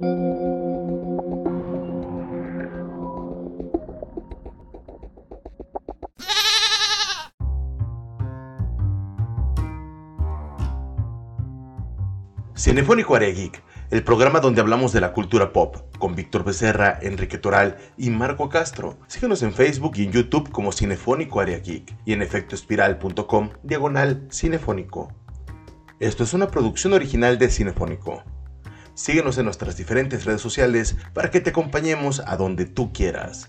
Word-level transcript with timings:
Cinefónico 0.00 0.06
Área 13.16 13.30
Geek, 13.30 13.60
el 13.90 14.04
programa 14.04 14.38
donde 14.38 14.60
hablamos 14.60 14.92
de 14.92 15.00
la 15.00 15.12
cultura 15.12 15.52
pop, 15.52 15.78
con 15.98 16.14
Víctor 16.14 16.44
Becerra, 16.44 16.96
Enrique 17.02 17.38
Toral 17.38 17.78
y 17.96 18.10
Marco 18.10 18.48
Castro. 18.48 19.00
Síguenos 19.08 19.42
en 19.42 19.52
Facebook 19.52 19.94
y 19.96 20.04
en 20.04 20.12
YouTube 20.12 20.52
como 20.52 20.70
Cinefónico 20.70 21.40
Área 21.40 21.58
Geek 21.58 21.96
y 22.04 22.12
en 22.12 22.22
efectoespiral.com 22.22 23.50
diagonal 23.64 24.28
cinefónico. 24.30 25.12
Esto 25.98 26.22
es 26.22 26.34
una 26.34 26.46
producción 26.46 26.92
original 26.92 27.36
de 27.36 27.50
Cinefónico. 27.50 28.22
Síguenos 28.98 29.38
en 29.38 29.44
nuestras 29.44 29.76
diferentes 29.76 30.24
redes 30.24 30.40
sociales 30.40 30.96
para 31.14 31.30
que 31.30 31.38
te 31.38 31.50
acompañemos 31.50 32.20
a 32.26 32.36
donde 32.36 32.66
tú 32.66 32.92
quieras. 32.92 33.48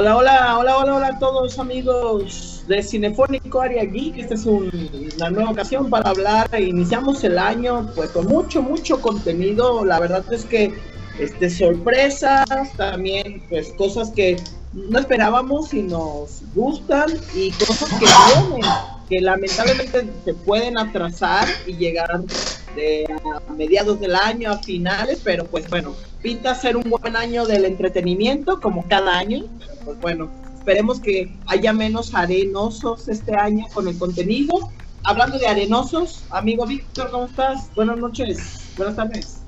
Hola, 0.00 0.16
hola, 0.16 0.58
hola, 0.58 0.78
hola, 0.78 0.94
hola 0.94 1.06
a 1.08 1.18
todos 1.18 1.58
amigos 1.58 2.62
de 2.68 2.84
Cinefónico 2.84 3.60
Área 3.60 3.82
Geek. 3.82 4.16
Esta 4.18 4.34
es 4.34 4.46
una 4.46 5.30
nueva 5.30 5.50
ocasión 5.50 5.90
para 5.90 6.10
hablar. 6.10 6.48
Iniciamos 6.56 7.24
el 7.24 7.36
año 7.36 7.90
pues 7.96 8.10
con 8.10 8.28
mucho, 8.28 8.62
mucho 8.62 9.02
contenido. 9.02 9.84
La 9.84 9.98
verdad 9.98 10.24
es 10.32 10.44
que 10.44 10.72
este, 11.18 11.50
sorpresas, 11.50 12.46
también 12.76 13.42
pues 13.48 13.72
cosas 13.72 14.12
que 14.12 14.36
no 14.72 15.00
esperábamos 15.00 15.74
y 15.74 15.82
nos 15.82 16.42
gustan 16.54 17.10
y 17.34 17.50
cosas 17.50 17.90
que 17.98 18.06
vienen, 18.06 18.70
que 19.08 19.20
lamentablemente 19.20 20.08
se 20.24 20.32
pueden 20.32 20.78
atrasar 20.78 21.48
y 21.66 21.72
llegar 21.72 22.22
de 22.78 23.06
a 23.48 23.52
mediados 23.52 23.98
del 23.98 24.14
año 24.14 24.52
a 24.52 24.58
finales, 24.58 25.20
pero 25.24 25.44
pues 25.44 25.68
bueno, 25.68 25.94
pinta 26.22 26.54
ser 26.54 26.76
un 26.76 26.88
buen 26.88 27.16
año 27.16 27.44
del 27.44 27.64
entretenimiento 27.64 28.60
como 28.60 28.86
cada 28.86 29.18
año 29.18 29.44
pues 29.88 30.00
bueno, 30.00 30.28
esperemos 30.58 31.00
que 31.00 31.34
haya 31.46 31.72
menos 31.72 32.14
arenosos 32.14 33.08
este 33.08 33.34
año 33.34 33.64
con 33.72 33.88
el 33.88 33.96
contenido. 33.96 34.70
Hablando 35.02 35.38
de 35.38 35.46
arenosos, 35.46 36.24
amigo 36.28 36.66
Víctor, 36.66 37.10
¿cómo 37.10 37.24
estás? 37.24 37.70
Buenas 37.74 37.96
noches, 37.96 38.60
buenas 38.76 38.96
tardes. 38.96 39.38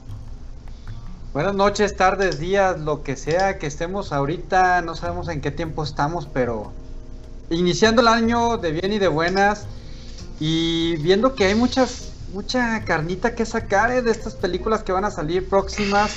Buenas 1.34 1.54
noches, 1.54 1.94
tardes, 1.94 2.40
días, 2.40 2.80
lo 2.80 3.02
que 3.02 3.16
sea 3.16 3.58
que 3.58 3.66
estemos 3.66 4.14
ahorita, 4.14 4.80
no 4.80 4.96
sabemos 4.96 5.28
en 5.28 5.42
qué 5.42 5.50
tiempo 5.50 5.84
estamos, 5.84 6.26
pero 6.26 6.72
iniciando 7.50 8.00
el 8.00 8.08
año 8.08 8.56
de 8.56 8.72
bien 8.72 8.94
y 8.94 8.98
de 8.98 9.08
buenas 9.08 9.66
y 10.40 10.96
viendo 11.02 11.34
que 11.34 11.44
hay 11.44 11.54
muchas 11.54 12.09
mucha 12.32 12.84
carnita 12.84 13.34
que 13.34 13.44
sacar 13.44 13.90
eh, 13.90 14.02
de 14.02 14.10
estas 14.10 14.34
películas 14.34 14.82
que 14.82 14.92
van 14.92 15.04
a 15.04 15.10
salir 15.10 15.48
próximas 15.48 16.12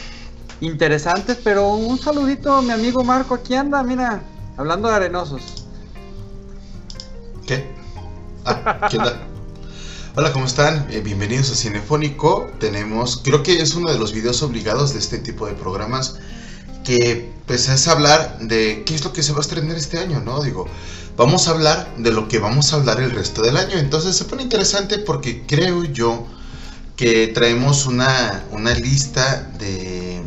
interesantes, 0.61 1.37
pero 1.43 1.73
un 1.73 1.99
saludito 1.99 2.53
a 2.53 2.61
mi 2.61 2.71
amigo 2.71 3.03
Marco, 3.03 3.35
aquí 3.35 3.55
anda, 3.55 3.83
mira, 3.83 4.21
hablando 4.57 4.89
de 4.89 4.95
arenosos. 4.95 5.65
¿Qué? 7.45 7.67
Ah, 8.45 8.87
¿qué 8.89 8.97
tal? 8.97 9.19
Hola, 10.15 10.31
¿cómo 10.31 10.45
están? 10.45 10.87
Eh, 10.91 11.01
bienvenidos 11.01 11.51
a 11.51 11.55
Cinefónico. 11.55 12.47
Tenemos, 12.59 13.17
creo 13.23 13.41
que 13.41 13.61
es 13.61 13.75
uno 13.75 13.91
de 13.91 13.97
los 13.97 14.13
videos 14.13 14.43
obligados 14.43 14.93
de 14.93 14.99
este 14.99 15.17
tipo 15.17 15.47
de 15.47 15.53
programas 15.53 16.19
que 16.83 17.31
pues 17.47 17.67
es 17.67 17.87
hablar 17.87 18.37
de 18.39 18.83
qué 18.85 18.95
es 18.95 19.03
lo 19.03 19.11
que 19.11 19.23
se 19.23 19.31
va 19.31 19.39
a 19.39 19.41
estrenar 19.41 19.75
este 19.75 19.99
año, 19.99 20.19
¿no? 20.19 20.41
Digo, 20.43 20.67
vamos 21.17 21.47
a 21.47 21.51
hablar 21.51 21.95
de 21.97 22.11
lo 22.11 22.27
que 22.27 22.39
vamos 22.39 22.73
a 22.73 22.77
hablar 22.77 22.99
el 23.01 23.11
resto 23.11 23.41
del 23.41 23.57
año. 23.57 23.77
Entonces 23.77 24.15
se 24.15 24.25
pone 24.25 24.43
interesante 24.43 24.99
porque 24.99 25.45
creo 25.45 25.83
yo 25.83 26.25
que 26.95 27.27
traemos 27.27 27.85
una, 27.85 28.45
una 28.51 28.73
lista 28.73 29.51
de 29.59 30.21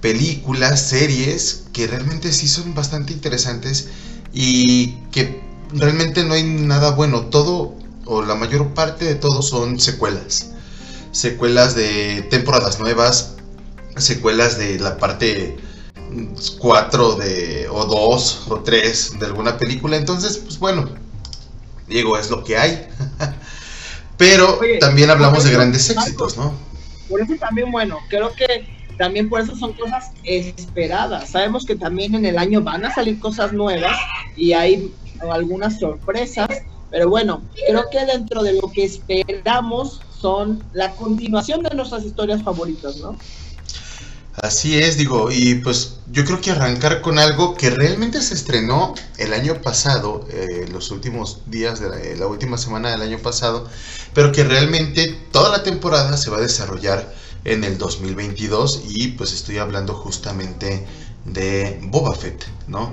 películas, 0.00 0.80
series 0.88 1.64
que 1.72 1.86
realmente 1.86 2.32
sí 2.32 2.48
son 2.48 2.74
bastante 2.74 3.12
interesantes 3.12 3.88
y 4.32 4.94
que 5.12 5.40
realmente 5.72 6.24
no 6.24 6.34
hay 6.34 6.44
nada 6.44 6.90
bueno. 6.92 7.26
Todo 7.26 7.74
o 8.04 8.22
la 8.22 8.34
mayor 8.34 8.74
parte 8.74 9.04
de 9.04 9.14
todo 9.14 9.42
son 9.42 9.78
secuelas. 9.80 10.50
Secuelas 11.12 11.74
de 11.74 12.22
temporadas 12.30 12.80
nuevas, 12.80 13.34
secuelas 13.96 14.58
de 14.58 14.78
la 14.78 14.96
parte 14.96 15.56
4 16.58 17.14
de 17.16 17.68
o 17.70 17.84
2 17.84 18.46
o 18.48 18.60
3 18.60 19.18
de 19.18 19.26
alguna 19.26 19.56
película. 19.56 19.96
Entonces, 19.96 20.38
pues 20.38 20.58
bueno, 20.58 20.88
digo, 21.88 22.18
es 22.18 22.30
lo 22.30 22.44
que 22.44 22.56
hay. 22.56 22.86
Pero 24.16 24.58
también 24.80 25.10
hablamos 25.10 25.44
de 25.44 25.52
grandes 25.52 25.90
éxitos, 25.90 26.36
¿no? 26.36 26.54
Por 27.08 27.20
eso 27.20 27.34
también, 27.40 27.72
bueno, 27.72 27.98
creo 28.08 28.32
que 28.34 28.66
también 28.96 29.28
por 29.28 29.40
eso 29.40 29.56
son 29.56 29.72
cosas 29.72 30.10
esperadas. 30.22 31.30
Sabemos 31.30 31.64
que 31.64 31.74
también 31.74 32.14
en 32.14 32.26
el 32.26 32.38
año 32.38 32.60
van 32.60 32.84
a 32.84 32.94
salir 32.94 33.18
cosas 33.18 33.52
nuevas 33.52 33.96
y 34.36 34.52
hay 34.52 34.92
algunas 35.30 35.78
sorpresas, 35.78 36.48
pero 36.90 37.08
bueno, 37.08 37.42
creo 37.66 37.84
que 37.90 38.04
dentro 38.04 38.42
de 38.42 38.54
lo 38.54 38.70
que 38.70 38.84
esperamos 38.84 40.00
son 40.20 40.62
la 40.72 40.92
continuación 40.92 41.62
de 41.62 41.74
nuestras 41.74 42.04
historias 42.04 42.42
favoritas, 42.42 42.96
¿no? 42.98 43.16
Así 44.36 44.78
es, 44.78 44.96
digo, 44.96 45.30
y 45.30 45.56
pues 45.56 45.98
yo 46.10 46.24
creo 46.24 46.40
que 46.40 46.50
arrancar 46.50 47.02
con 47.02 47.18
algo 47.18 47.54
que 47.54 47.68
realmente 47.68 48.22
se 48.22 48.32
estrenó 48.32 48.94
el 49.18 49.34
año 49.34 49.60
pasado, 49.60 50.26
eh, 50.30 50.66
los 50.72 50.90
últimos 50.90 51.40
días 51.46 51.80
de 51.80 52.16
la 52.16 52.26
última 52.26 52.56
semana 52.56 52.90
del 52.90 53.02
año 53.02 53.18
pasado, 53.18 53.68
pero 54.14 54.32
que 54.32 54.42
realmente 54.42 55.14
toda 55.32 55.50
la 55.50 55.62
temporada 55.62 56.16
se 56.16 56.30
va 56.30 56.38
a 56.38 56.40
desarrollar 56.40 57.12
en 57.44 57.62
el 57.64 57.76
2022 57.76 58.84
y 58.88 59.08
pues 59.08 59.34
estoy 59.34 59.58
hablando 59.58 59.92
justamente 59.94 60.86
de 61.26 61.78
Boba 61.82 62.14
Fett, 62.14 62.46
¿no? 62.68 62.90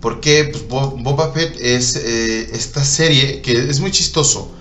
Porque 0.00 0.44
pues, 0.44 0.68
Boba 0.68 1.32
Fett 1.32 1.56
es 1.60 1.96
eh, 1.96 2.50
esta 2.52 2.84
serie 2.84 3.42
que 3.42 3.68
es 3.68 3.80
muy 3.80 3.90
chistoso. 3.90 4.54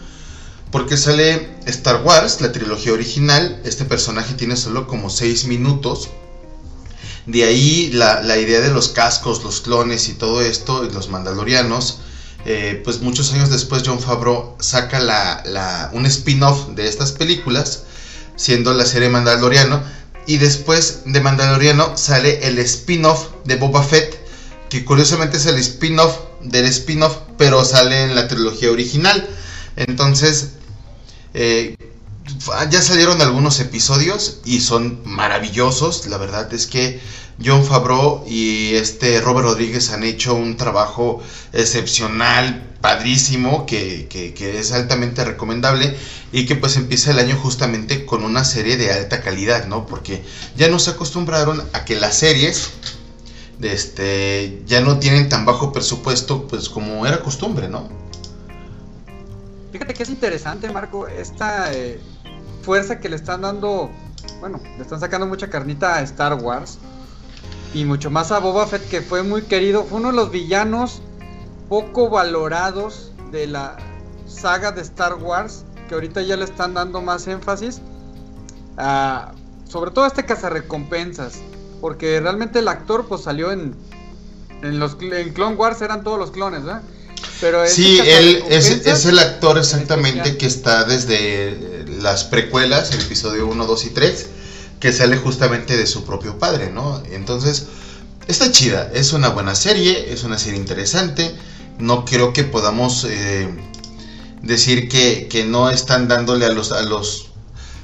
Porque 0.78 0.96
sale 0.96 1.50
Star 1.66 2.04
Wars, 2.04 2.40
la 2.40 2.52
trilogía 2.52 2.94
original. 2.94 3.60
Este 3.66 3.84
personaje 3.84 4.36
tiene 4.36 4.56
solo 4.56 4.86
como 4.86 5.10
6 5.10 5.46
minutos. 5.46 6.10
De 7.26 7.46
ahí 7.46 7.90
la, 7.94 8.38
idea 8.38 8.62
de 8.62 8.70
los 8.70 8.90
cascos, 8.90 9.44
los 9.44 9.62
clones 9.62 10.08
y 10.08 10.14
todo 10.14 10.40
esto, 10.40 10.86
y 10.86 10.92
los 10.92 11.10
mandalorianos. 11.10 12.02
Eh, 12.46 12.80
pues 12.84 13.02
muchos 13.02 13.34
años 13.34 13.50
después 13.50 13.82
John 13.84 14.00
Favreau 14.00 14.56
saca 14.60 15.00
la, 15.00 15.90
un 15.94 16.06
spin-off 16.06 16.68
de 16.76 16.88
estas 16.88 17.12
películas 17.12 17.86
siendo 18.36 18.72
la 18.76 18.86
serie 18.86 19.10
Mandaloriano. 19.10 19.82
Y 20.28 20.38
después 20.38 21.02
de 21.06 21.22
Mandaloriano 21.22 21.98
sale 21.98 22.48
el 22.48 22.60
spin-off 22.60 23.30
de 23.46 23.56
Boba 23.56 23.82
Fett, 23.82 24.16
que 24.70 24.86
curiosamente 24.86 25.38
es 25.38 25.48
el 25.48 25.58
spin-off 25.58 26.20
del 26.44 26.66
spin-off, 26.66 27.18
pero 27.36 27.66
sale 27.66 28.04
en 28.04 28.14
la 28.14 28.28
trilogía 28.28 28.70
original. 28.70 29.28
Entonces, 29.76 30.52
eh, 31.34 31.76
ya 32.70 32.82
salieron 32.82 33.22
algunos 33.22 33.60
episodios 33.60 34.40
y 34.46 34.62
son 34.62 35.02
maravillosos. 35.06 36.08
La 36.08 36.18
verdad 36.18 36.54
es 36.54 36.68
que 36.68 37.00
John 37.44 37.64
Favreau 37.64 38.24
y 38.28 38.74
este 38.76 39.22
Robert 39.22 39.48
Rodríguez 39.48 39.92
han 39.92 40.04
hecho 40.04 40.34
un 40.34 40.58
trabajo 40.58 41.22
excepcional, 41.54 42.64
padrísimo, 42.82 43.66
que, 43.66 44.08
es 44.40 44.72
altamente 44.72 45.24
recomendable 45.24 45.96
y 46.32 46.46
que 46.46 46.56
pues 46.56 46.78
empieza 46.78 47.12
el 47.12 47.20
año 47.20 47.36
justamente 47.36 48.06
con 48.06 48.24
una 48.24 48.44
serie 48.44 48.78
de 48.78 48.92
alta 48.92 49.22
calidad, 49.22 49.68
¿no? 49.68 49.86
Porque 49.86 50.24
ya 50.56 50.68
nos 50.68 50.88
acostumbraron 50.88 51.64
a 51.74 51.86
que 51.86 51.96
las 51.96 52.18
series 52.18 52.72
este, 53.62 54.62
ya 54.66 54.82
no 54.82 55.00
tienen 55.00 55.30
tan 55.30 55.46
bajo 55.46 55.72
presupuesto 55.72 56.48
pues 56.48 56.70
como 56.70 57.06
era 57.06 57.22
costumbre, 57.22 57.68
¿no? 57.68 58.07
Fíjate 59.78 59.94
que 59.94 60.02
es 60.02 60.10
interesante, 60.10 60.72
Marco, 60.72 61.08
esta 61.08 61.72
eh, 61.72 62.00
fuerza 62.64 63.00
que 63.00 63.10
le 63.10 63.16
están 63.16 63.42
dando, 63.42 63.92
bueno, 64.40 64.60
le 64.76 64.82
están 64.82 65.00
sacando 65.00 65.28
mucha 65.28 65.52
carnita 65.52 65.98
a 65.98 66.02
Star 66.02 66.34
Wars 66.34 66.80
y 67.76 67.86
mucho 67.86 68.10
más 68.10 68.32
a 68.32 68.40
Boba 68.40 68.66
Fett 68.66 68.90
que 68.90 69.02
fue 69.04 69.22
muy 69.22 69.44
querido, 69.44 69.84
fue 69.84 70.00
uno 70.00 70.10
de 70.10 70.16
los 70.16 70.32
villanos 70.32 71.04
poco 71.70 72.10
valorados 72.10 73.12
de 73.30 73.46
la 73.46 73.78
saga 74.26 74.72
de 74.72 74.82
Star 74.82 75.14
Wars, 75.14 75.64
que 75.88 75.94
ahorita 75.94 76.24
ya 76.24 76.38
le 76.38 76.46
están 76.46 76.74
dando 76.74 77.00
más 77.04 77.28
énfasis, 77.28 77.80
sobre 79.66 79.92
todo 79.92 80.06
a 80.06 80.08
este 80.08 80.26
cazarrecompensas, 80.26 81.40
porque 81.82 82.20
realmente 82.20 82.58
el 82.58 82.68
actor 82.68 83.06
pues 83.08 83.22
salió 83.22 83.52
en, 83.52 83.76
en 84.64 84.80
los 84.80 84.98
en 85.00 85.34
Clone 85.34 85.56
Wars 85.56 85.84
eran 85.84 86.04
todos 86.04 86.18
los 86.18 86.32
clones, 86.32 86.66
¿verdad? 86.66 86.82
Pero 87.40 87.68
sí, 87.68 88.00
él 88.00 88.44
es, 88.50 88.70
es, 88.70 89.06
el 89.06 89.20
actor 89.20 89.58
exactamente 89.58 90.38
que 90.38 90.46
está 90.46 90.86
desde 90.86 91.86
las 92.02 92.24
precuelas, 92.24 92.92
el 92.92 93.02
episodio 93.02 93.48
1, 93.48 93.66
2 93.66 93.86
y 93.86 93.90
3, 93.92 94.26
que 94.80 94.92
sale 94.92 95.18
justamente 95.18 95.78
de 95.78 95.86
su 95.86 96.04
propio 96.04 96.40
padre, 96.40 96.72
¿no? 96.72 97.02
Entonces, 97.12 97.68
está 98.28 98.52
chida, 98.52 98.92
es 98.94 99.14
una 99.14 99.30
buena 99.30 99.56
serie, 99.56 100.12
es 100.12 100.24
una 100.24 100.38
serie 100.38 100.60
interesante, 100.60 101.36
no 101.80 102.06
creo 102.06 102.34
que 102.34 102.44
podamos 102.44 103.06
eh, 103.10 103.50
decir 104.42 104.90
que, 104.90 105.28
que, 105.30 105.46
no 105.46 105.70
están 105.70 106.08
dándole 106.08 106.46
a 106.46 106.50
los, 106.50 106.72
a 106.72 106.82
los 106.82 107.28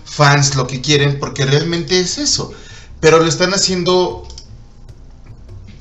fans 0.03 0.55
lo 0.55 0.67
que 0.67 0.81
quieren, 0.81 1.19
porque 1.19 1.45
realmente 1.45 1.99
es 1.99 2.17
eso, 2.17 2.53
pero 2.99 3.19
lo 3.19 3.27
están 3.27 3.53
haciendo, 3.53 4.27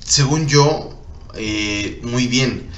según 0.05 0.47
yo, 0.47 0.91
eh, 1.35 2.01
muy 2.03 2.27
bien. 2.27 2.71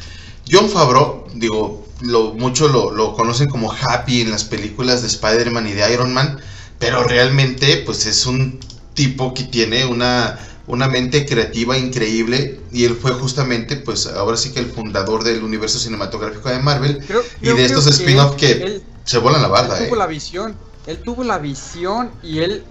John 0.50 0.68
Favreau, 0.68 1.26
digo, 1.34 1.86
lo, 2.00 2.34
mucho 2.34 2.68
lo, 2.68 2.90
lo, 2.90 3.14
conocen 3.14 3.48
como 3.48 3.72
Happy 3.72 4.20
en 4.20 4.30
las 4.30 4.44
películas 4.44 5.02
de 5.02 5.08
Spider-Man 5.08 5.68
y 5.68 5.72
de 5.72 5.92
Iron 5.92 6.12
Man, 6.12 6.38
pero 6.78 7.04
realmente 7.04 7.82
pues 7.84 8.06
es 8.06 8.26
un 8.26 8.60
tipo 8.94 9.34
que 9.34 9.44
tiene 9.44 9.86
una, 9.86 10.38
una 10.66 10.88
mente 10.88 11.26
creativa 11.26 11.76
increíble 11.76 12.60
y 12.72 12.84
él 12.84 12.96
fue 12.96 13.12
justamente 13.12 13.76
pues 13.76 14.06
ahora 14.06 14.36
sí 14.36 14.52
que 14.52 14.60
el 14.60 14.66
fundador 14.66 15.24
del 15.24 15.42
universo 15.42 15.78
cinematográfico 15.78 16.48
de 16.48 16.58
Marvel 16.58 17.04
y 17.40 17.48
de 17.48 17.64
estos 17.64 17.86
spin-off 17.86 18.36
que, 18.36 18.82
se 19.04 19.18
vuelan 19.18 19.42
la 19.42 19.48
barda. 19.48 19.78
Él 19.78 19.84
tuvo 19.86 19.96
eh. 19.96 19.98
la 19.98 20.06
visión, 20.06 20.56
él 20.86 20.98
tuvo 20.98 21.24
la 21.24 21.38
visión 21.38 22.10
y 22.22 22.38
él 22.38 22.64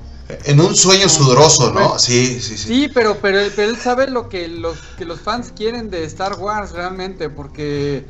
en 0.46 0.60
un 0.60 0.76
sueño 0.76 1.10
sudoroso, 1.10 1.72
¿no? 1.72 2.00
Sí, 2.00 2.40
sí, 2.40 2.58
sí. 2.58 2.68
Sí, 2.68 2.92
pero, 2.94 3.18
pero, 3.22 3.40
él 3.40 3.78
sabe 3.78 4.10
lo 4.10 4.30
que 4.30 4.48
los, 4.48 4.78
que 4.98 5.06
los 5.06 5.20
fans 5.20 5.54
quieren 5.56 5.90
de 5.90 6.06
Star 6.06 6.40
Wars 6.40 6.72
realmente, 6.72 7.30
porque 7.30 8.06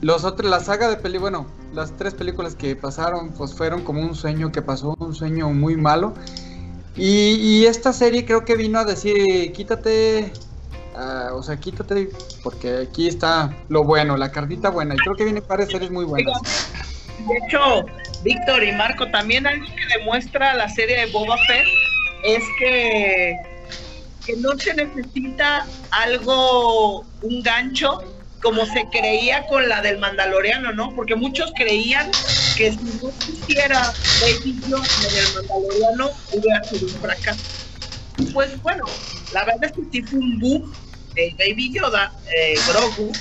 los 0.00 0.24
otros, 0.24 0.50
la 0.50 0.60
saga 0.60 0.88
de 0.88 0.96
peli, 0.96 1.18
bueno, 1.18 1.46
las 1.74 1.96
tres 1.96 2.14
películas 2.14 2.54
que 2.54 2.76
pasaron, 2.76 3.30
pues 3.30 3.54
fueron 3.54 3.82
como 3.82 4.00
un 4.02 4.14
sueño 4.14 4.52
que 4.52 4.62
pasó, 4.62 4.94
un 4.98 5.14
sueño 5.14 5.50
muy 5.50 5.76
malo. 5.76 6.14
Y, 6.96 7.64
esta 7.66 7.92
serie 7.92 8.24
creo 8.24 8.44
que 8.44 8.56
vino 8.56 8.80
a 8.80 8.84
decir, 8.84 9.52
quítate, 9.52 10.32
ah, 10.96 11.30
o 11.32 11.44
sea, 11.44 11.56
quítate, 11.56 12.10
porque 12.42 12.88
aquí 12.88 13.06
está 13.06 13.56
lo 13.68 13.84
bueno, 13.84 14.16
la 14.16 14.32
cartita 14.32 14.70
buena. 14.70 14.94
Y 14.94 14.98
creo 14.98 15.14
que 15.14 15.24
viene 15.24 15.40
para 15.40 15.64
series 15.64 15.92
muy 15.92 16.04
buenas. 16.04 16.40
De 17.28 17.36
hecho, 17.46 17.84
Víctor 18.22 18.64
y 18.64 18.72
Marco, 18.72 19.08
también 19.10 19.46
algo 19.46 19.66
que 19.66 19.98
demuestra 19.98 20.54
la 20.54 20.68
serie 20.68 20.98
de 20.98 21.06
Boba 21.12 21.36
Fett 21.46 21.66
es 22.24 22.42
que, 22.58 23.36
que 24.26 24.36
no 24.36 24.58
se 24.58 24.74
necesita 24.74 25.66
algo, 25.90 27.00
un 27.22 27.42
gancho, 27.42 28.00
como 28.42 28.66
se 28.66 28.84
creía 28.90 29.46
con 29.46 29.68
la 29.68 29.82
del 29.82 29.98
Mandaloriano, 29.98 30.72
¿no? 30.72 30.94
Porque 30.94 31.14
muchos 31.16 31.52
creían 31.56 32.10
que 32.56 32.72
si 32.72 32.78
no 32.78 33.10
quisiera 33.18 33.92
Baby 34.20 34.60
Yoda 34.66 34.84
en 35.10 35.16
el 35.16 35.34
Mandaloriano, 35.34 36.10
hubiera 36.32 36.64
sido 36.64 36.86
un 36.86 37.00
fracaso. 37.00 37.40
Pues 38.32 38.60
bueno, 38.62 38.84
la 39.32 39.44
verdad 39.44 39.64
es 39.64 39.72
que 39.72 39.82
sí 39.92 40.02
fue 40.02 40.18
un 40.18 40.38
boom 40.38 40.74
de 41.14 41.34
Baby 41.38 41.72
Yoda, 41.72 42.12
eh, 42.36 42.54
Grogu, 42.68 43.12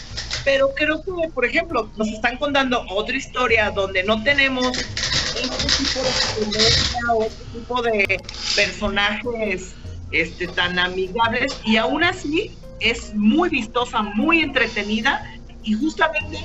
pero 0.47 0.73
creo 0.73 1.03
que, 1.03 1.27
por 1.27 1.44
ejemplo, 1.44 1.91
nos 1.97 2.07
están 2.07 2.38
contando 2.38 2.85
otra 2.88 3.17
historia 3.17 3.69
donde 3.69 4.01
no 4.03 4.23
tenemos 4.23 4.77
este 4.77 5.67
tipo 5.83 6.01
de 6.01 7.13
o 7.13 7.23
este 7.25 7.44
tipo 7.51 7.81
de 7.81 8.23
personajes 8.55 9.75
este, 10.13 10.47
tan 10.47 10.79
amigables 10.79 11.59
y 11.65 11.75
aún 11.75 12.01
así 12.01 12.57
es 12.79 13.13
muy 13.13 13.49
vistosa, 13.49 14.01
muy 14.01 14.39
entretenida 14.39 15.29
y 15.63 15.73
justamente 15.73 16.38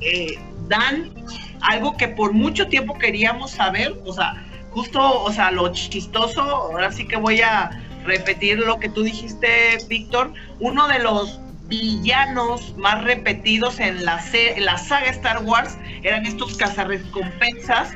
eh, 0.00 0.38
dan 0.68 1.12
algo 1.60 1.98
que 1.98 2.08
por 2.08 2.32
mucho 2.32 2.68
tiempo 2.68 2.96
queríamos 2.96 3.50
saber, 3.50 3.94
o 4.06 4.14
sea, 4.14 4.42
justo, 4.70 5.22
o 5.22 5.30
sea, 5.30 5.50
lo 5.50 5.70
chistoso, 5.70 6.40
ahora 6.40 6.90
sí 6.90 7.06
que 7.06 7.16
voy 7.16 7.42
a 7.42 7.78
repetir 8.06 8.60
lo 8.60 8.78
que 8.78 8.88
tú 8.88 9.02
dijiste, 9.02 9.76
Víctor, 9.86 10.32
uno 10.60 10.88
de 10.88 11.00
los 11.00 11.43
villanos 11.66 12.76
más 12.76 13.02
repetidos 13.04 13.80
en 13.80 14.04
la, 14.04 14.22
la 14.58 14.78
saga 14.78 15.10
Star 15.10 15.42
Wars 15.44 15.76
eran 16.02 16.26
estos 16.26 16.56
cazarrecompensas 16.56 17.92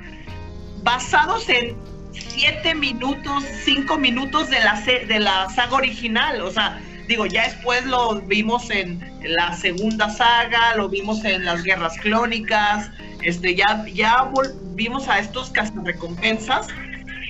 basados 0.82 1.48
en 1.48 1.76
siete 2.12 2.74
minutos, 2.74 3.44
cinco 3.64 3.98
minutos 3.98 4.48
de 4.50 4.60
la, 4.60 4.80
de 4.80 5.20
la 5.20 5.48
saga 5.50 5.76
original. 5.76 6.40
O 6.40 6.50
sea, 6.50 6.80
digo, 7.06 7.26
ya 7.26 7.44
después 7.44 7.84
lo 7.84 8.20
vimos 8.22 8.70
en 8.70 9.00
la 9.22 9.54
segunda 9.54 10.08
saga, 10.10 10.74
lo 10.76 10.88
vimos 10.88 11.24
en 11.24 11.44
las 11.44 11.62
guerras 11.62 11.96
clónicas, 11.98 12.90
este, 13.22 13.54
ya, 13.54 13.84
ya 13.92 14.30
vimos 14.74 15.08
a 15.08 15.18
estos 15.18 15.50
cazarrecompensas 15.50 16.68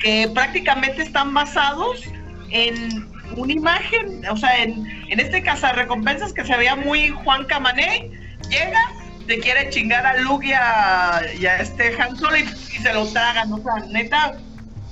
que 0.02 0.31
prácticamente 0.32 1.02
están 1.02 1.35
basados 1.35 2.02
en 2.50 3.07
una 3.36 3.52
imagen, 3.52 4.26
o 4.30 4.36
sea, 4.36 4.62
en, 4.62 4.86
en 5.08 5.20
este 5.20 5.42
recompensas 5.75 6.32
que 6.32 6.44
se 6.44 6.56
veía 6.56 6.76
muy 6.76 7.10
Juan 7.10 7.44
Camané, 7.44 8.10
llega, 8.48 8.80
te 9.26 9.38
quiere 9.38 9.70
chingar 9.70 10.06
a 10.06 10.19
Luke 10.19 10.46
y 10.46 10.52
a, 10.52 11.20
este 11.60 11.94
Han 12.00 12.16
Solo 12.16 12.36
y, 12.36 12.44
se 12.82 12.92
lo 12.92 13.06
tragan, 13.06 13.52
o 13.52 13.62
sea, 13.62 13.86
neta, 13.88 14.36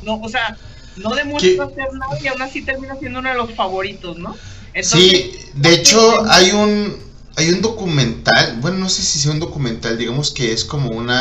no, 0.03 0.15
o 0.17 0.29
sea, 0.29 0.57
no 0.97 1.15
demuestra 1.15 1.69
ser 1.71 1.93
nada 1.95 2.19
y 2.21 2.27
aún 2.27 2.43
así 2.43 2.63
termina 2.63 2.97
siendo 2.97 3.21
uno 3.21 3.29
de 3.29 3.37
los 3.37 3.55
favoritos, 3.55 4.19
¿no? 4.19 4.37
sí, 4.83 5.39
de 5.55 5.75
hecho 5.75 6.25
hay 6.29 6.51
un 6.51 7.07
hay 7.37 7.51
un 7.51 7.61
documental, 7.61 8.57
bueno, 8.61 8.79
no 8.79 8.89
sé 8.89 9.03
si 9.03 9.19
sea 9.19 9.31
un 9.31 9.41
documental, 9.41 9.97
digamos 9.99 10.31
que 10.31 10.53
es 10.53 10.65
como 10.65 10.91
una 10.91 11.21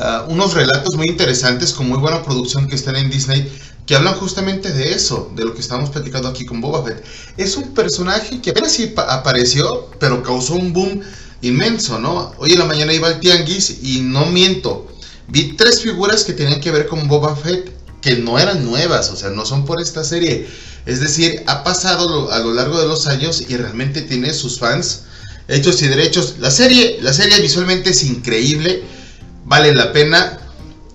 uh, 0.00 0.30
unos 0.32 0.54
relatos 0.54 0.96
muy 0.96 1.06
interesantes 1.06 1.72
con 1.72 1.88
muy 1.88 1.98
buena 1.98 2.22
producción 2.22 2.66
que 2.66 2.74
están 2.74 2.96
en 2.96 3.10
Disney 3.10 3.50
que 3.86 3.96
hablan 3.96 4.14
justamente 4.14 4.72
de 4.72 4.92
eso, 4.92 5.32
de 5.34 5.44
lo 5.44 5.52
que 5.52 5.60
estamos 5.60 5.90
platicando 5.90 6.28
aquí 6.28 6.46
con 6.46 6.60
Boba 6.60 6.84
Fett. 6.84 7.04
Es 7.36 7.56
un 7.56 7.74
personaje 7.74 8.40
que 8.40 8.50
apenas 8.50 8.70
sí 8.70 8.94
apareció, 8.96 9.90
pero 9.98 10.22
causó 10.22 10.54
un 10.54 10.72
boom 10.72 11.00
inmenso, 11.42 11.98
¿no? 11.98 12.32
Hoy 12.38 12.52
en 12.52 12.60
la 12.60 12.66
mañana 12.66 12.92
iba 12.92 13.08
al 13.08 13.18
tianguis 13.18 13.78
y 13.82 14.00
no 14.02 14.26
miento, 14.26 14.86
vi 15.26 15.54
tres 15.54 15.82
figuras 15.82 16.22
que 16.22 16.34
tenían 16.34 16.60
que 16.60 16.70
ver 16.70 16.86
con 16.86 17.08
Boba 17.08 17.34
Fett 17.34 17.72
que 18.00 18.16
no 18.16 18.38
eran 18.38 18.64
nuevas, 18.64 19.10
o 19.10 19.16
sea, 19.16 19.30
no 19.30 19.44
son 19.44 19.64
por 19.64 19.80
esta 19.80 20.04
serie. 20.04 20.48
Es 20.86 21.00
decir, 21.00 21.42
ha 21.46 21.64
pasado 21.64 22.32
a 22.32 22.38
lo 22.38 22.54
largo 22.54 22.80
de 22.80 22.86
los 22.86 23.06
años 23.06 23.44
y 23.48 23.56
realmente 23.56 24.02
tiene 24.02 24.32
sus 24.32 24.58
fans 24.58 25.02
hechos 25.48 25.82
y 25.82 25.88
derechos. 25.88 26.36
La 26.38 26.50
serie, 26.50 26.98
la 27.02 27.12
serie 27.12 27.40
visualmente 27.40 27.90
es 27.90 28.04
increíble, 28.04 28.82
vale 29.44 29.74
la 29.74 29.92
pena 29.92 30.38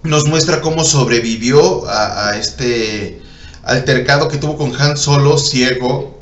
nos 0.06 0.28
muestra 0.28 0.62
cómo 0.62 0.84
sobrevivió 0.84 1.88
a, 1.88 2.38
este 2.38 3.22
altercado 3.64 4.28
que 4.28 4.38
tuvo 4.38 4.58
con 4.58 4.80
Han 4.80 4.98
Solo, 4.98 5.38
ciego 5.38 6.20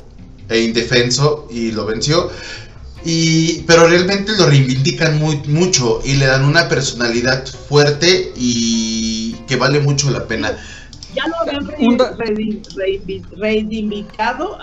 e 0.48 0.60
indefenso, 0.60 1.46
y 1.50 1.72
lo 1.72 1.84
venció. 1.86 2.30
Y, 3.04 3.60
pero 3.66 3.86
realmente 3.86 4.32
lo 4.38 4.46
reivindican 4.46 5.18
muy, 5.18 5.36
mucho 5.46 6.00
y 6.04 6.14
le 6.14 6.26
dan 6.26 6.44
una 6.44 6.68
personalidad 6.70 7.46
fuerte 7.46 8.32
y 8.34 9.34
que 9.46 9.56
vale 9.56 9.80
mucho 9.80 10.10
la 10.10 10.26
pena. 10.26 10.56
Ya 11.14 11.28
lo 11.28 11.36
habían 11.40 11.68
reivindicado 13.36 14.58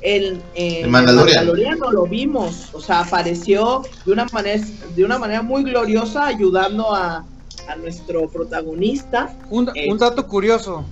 el, 0.00 0.42
el, 0.54 0.88
Mandaloriano 0.88 1.90
lo 1.90 2.06
vimos, 2.06 2.70
o 2.72 2.80
sea, 2.80 3.00
apareció 3.00 3.82
de 4.04 4.12
una 4.12 4.26
manera 4.32 4.64
de 4.96 5.04
una 5.04 5.18
manera 5.18 5.42
muy 5.42 5.62
gloriosa 5.62 6.26
ayudando 6.26 6.94
a, 6.94 7.24
a 7.68 7.76
nuestro 7.76 8.28
protagonista. 8.28 9.36
Un, 9.50 9.70
un 9.88 9.98
dato 9.98 10.26
curioso. 10.26 10.84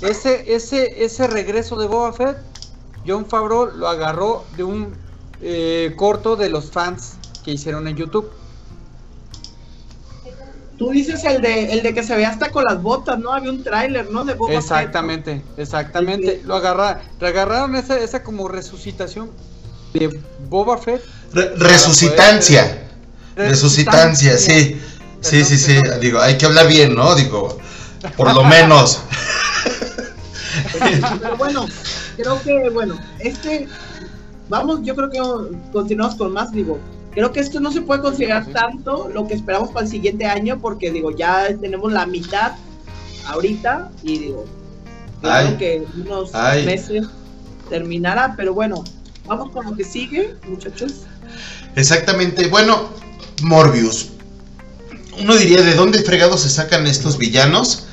Ese, 0.00 0.54
ese, 0.54 1.04
ese 1.04 1.26
regreso 1.26 1.76
de 1.76 1.86
Boba 1.86 2.12
Fett, 2.12 2.38
John 3.06 3.26
Favreau 3.26 3.66
lo 3.66 3.86
agarró 3.86 4.44
de 4.56 4.64
un 4.64 4.94
eh, 5.42 5.92
corto 5.96 6.36
de 6.36 6.48
los 6.48 6.70
fans 6.70 7.16
que 7.44 7.52
hicieron 7.52 7.86
en 7.86 7.96
YouTube. 7.96 8.30
Tú 10.80 10.88
dices 10.88 11.22
el 11.24 11.42
de, 11.42 11.74
el 11.74 11.82
de 11.82 11.92
que 11.92 12.02
se 12.02 12.16
ve 12.16 12.24
hasta 12.24 12.50
con 12.50 12.64
las 12.64 12.80
botas, 12.80 13.18
¿no? 13.18 13.34
Había 13.34 13.50
un 13.50 13.62
tráiler, 13.62 14.10
¿no? 14.10 14.24
De 14.24 14.32
Boba 14.32 14.54
exactamente, 14.54 15.42
exactamente. 15.58 16.40
Lo 16.46 16.56
agarraron, 16.56 17.02
agarraron 17.20 17.76
esa, 17.76 17.98
esa 17.98 18.22
como 18.22 18.48
resucitación 18.48 19.30
de 19.92 20.18
Boba 20.48 20.78
Fett. 20.78 21.02
resucitancia. 21.34 22.88
Resucitancia, 23.36 24.38
sí. 24.38 24.80
Sí, 25.20 25.44
sí, 25.44 25.58
sí, 25.58 25.82
digo, 26.00 26.18
hay 26.18 26.38
que 26.38 26.46
hablar 26.46 26.66
bien, 26.66 26.94
¿no? 26.94 27.14
Digo, 27.14 27.58
por 28.16 28.32
lo 28.32 28.42
menos. 28.44 29.00
Pero 31.20 31.36
bueno, 31.36 31.66
creo 32.16 32.40
que, 32.42 32.70
bueno, 32.70 32.98
este, 33.18 33.68
vamos, 34.48 34.80
yo 34.82 34.96
creo 34.96 35.10
que 35.10 35.20
continuamos 35.72 36.16
con 36.16 36.32
más, 36.32 36.50
digo, 36.52 36.78
creo 37.12 37.32
que 37.32 37.40
esto 37.40 37.60
no 37.60 37.72
se 37.72 37.80
puede 37.80 38.02
considerar 38.02 38.46
tanto 38.46 39.10
lo 39.12 39.26
que 39.26 39.34
esperamos 39.34 39.70
para 39.70 39.84
el 39.86 39.90
siguiente 39.90 40.26
año, 40.26 40.58
porque 40.60 40.90
digo, 40.90 41.10
ya 41.10 41.48
tenemos 41.60 41.92
la 41.92 42.06
mitad 42.06 42.52
ahorita 43.26 43.90
y 44.02 44.18
digo, 44.18 44.44
creo 45.20 45.58
que 45.58 45.84
unos 45.96 46.32
meses 46.64 47.06
terminará, 47.68 48.34
pero 48.36 48.54
bueno, 48.54 48.84
vamos 49.26 49.50
con 49.52 49.66
lo 49.66 49.76
que 49.76 49.84
sigue, 49.84 50.34
muchachos. 50.48 51.02
Exactamente, 51.76 52.48
bueno, 52.48 52.88
Morbius. 53.42 54.10
Uno 55.20 55.36
diría, 55.36 55.62
¿de 55.62 55.74
dónde 55.74 56.02
fregados 56.02 56.42
se 56.42 56.50
sacan 56.50 56.86
estos 56.86 57.18
villanos? 57.18 57.86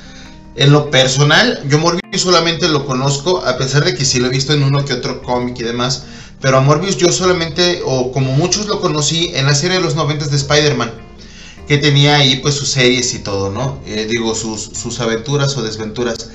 En 0.56 0.72
lo 0.72 0.90
personal, 0.90 1.62
yo 1.68 1.78
Morbius 1.78 2.20
solamente 2.20 2.68
lo 2.68 2.84
conozco, 2.86 3.44
a 3.44 3.56
pesar 3.58 3.84
de 3.84 3.94
que 3.94 4.04
sí 4.04 4.18
lo 4.18 4.26
he 4.26 4.30
visto 4.30 4.52
en 4.52 4.64
uno 4.64 4.84
que 4.84 4.94
otro 4.94 5.22
cómic 5.22 5.60
y 5.60 5.62
demás. 5.62 6.04
Pero 6.40 6.58
a 6.58 6.60
Morbius 6.60 6.96
yo 6.96 7.10
solamente, 7.10 7.82
o 7.84 8.12
como 8.12 8.32
muchos 8.32 8.66
lo 8.66 8.80
conocí, 8.80 9.32
en 9.34 9.46
la 9.46 9.54
serie 9.54 9.78
de 9.78 9.82
los 9.82 9.94
90 9.94 10.26
de 10.26 10.36
Spider-Man. 10.36 10.92
Que 11.66 11.78
tenía 11.78 12.16
ahí 12.16 12.36
pues 12.36 12.54
sus 12.54 12.70
series 12.70 13.12
y 13.14 13.18
todo, 13.18 13.50
¿no? 13.50 13.80
Eh, 13.86 14.06
digo, 14.08 14.34
sus, 14.34 14.62
sus 14.62 15.00
aventuras 15.00 15.56
o 15.56 15.62
desventuras. 15.62 16.30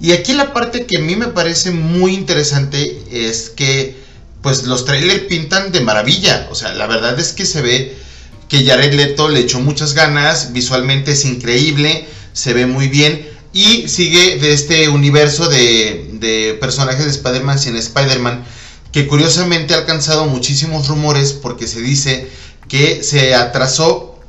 Y 0.00 0.12
aquí 0.12 0.32
la 0.32 0.52
parte 0.52 0.86
que 0.86 0.96
a 0.96 1.00
mí 1.00 1.14
me 1.14 1.28
parece 1.28 1.70
muy 1.70 2.14
interesante 2.14 3.02
es 3.10 3.50
que 3.50 4.02
pues 4.42 4.64
los 4.64 4.84
trailers 4.84 5.22
pintan 5.22 5.72
de 5.72 5.80
maravilla. 5.80 6.48
O 6.50 6.54
sea, 6.54 6.72
la 6.74 6.86
verdad 6.86 7.18
es 7.18 7.32
que 7.32 7.46
se 7.46 7.62
ve 7.62 7.96
que 8.48 8.64
Jared 8.66 8.92
Leto 8.92 9.28
le 9.28 9.40
echó 9.40 9.60
muchas 9.60 9.94
ganas, 9.94 10.52
visualmente 10.52 11.12
es 11.12 11.24
increíble, 11.24 12.06
se 12.32 12.52
ve 12.52 12.66
muy 12.66 12.88
bien 12.88 13.26
y 13.52 13.88
sigue 13.88 14.38
de 14.38 14.52
este 14.52 14.88
universo 14.88 15.48
de, 15.48 16.56
personajes 16.60 17.04
de 17.04 17.10
Spider-Man 17.10 17.58
sin 17.58 17.76
Spider-Man, 17.76 18.44
que 18.92 19.06
curiosamente 19.06 19.74
ha 19.74 19.78
alcanzado 19.78 20.26
muchísimos 20.26 20.86
rumores 20.88 21.32
porque 21.32 21.66
se 21.66 21.80
dice 21.80 22.28
que 22.68 23.02
se 23.02 23.34
atrasó 23.34 24.20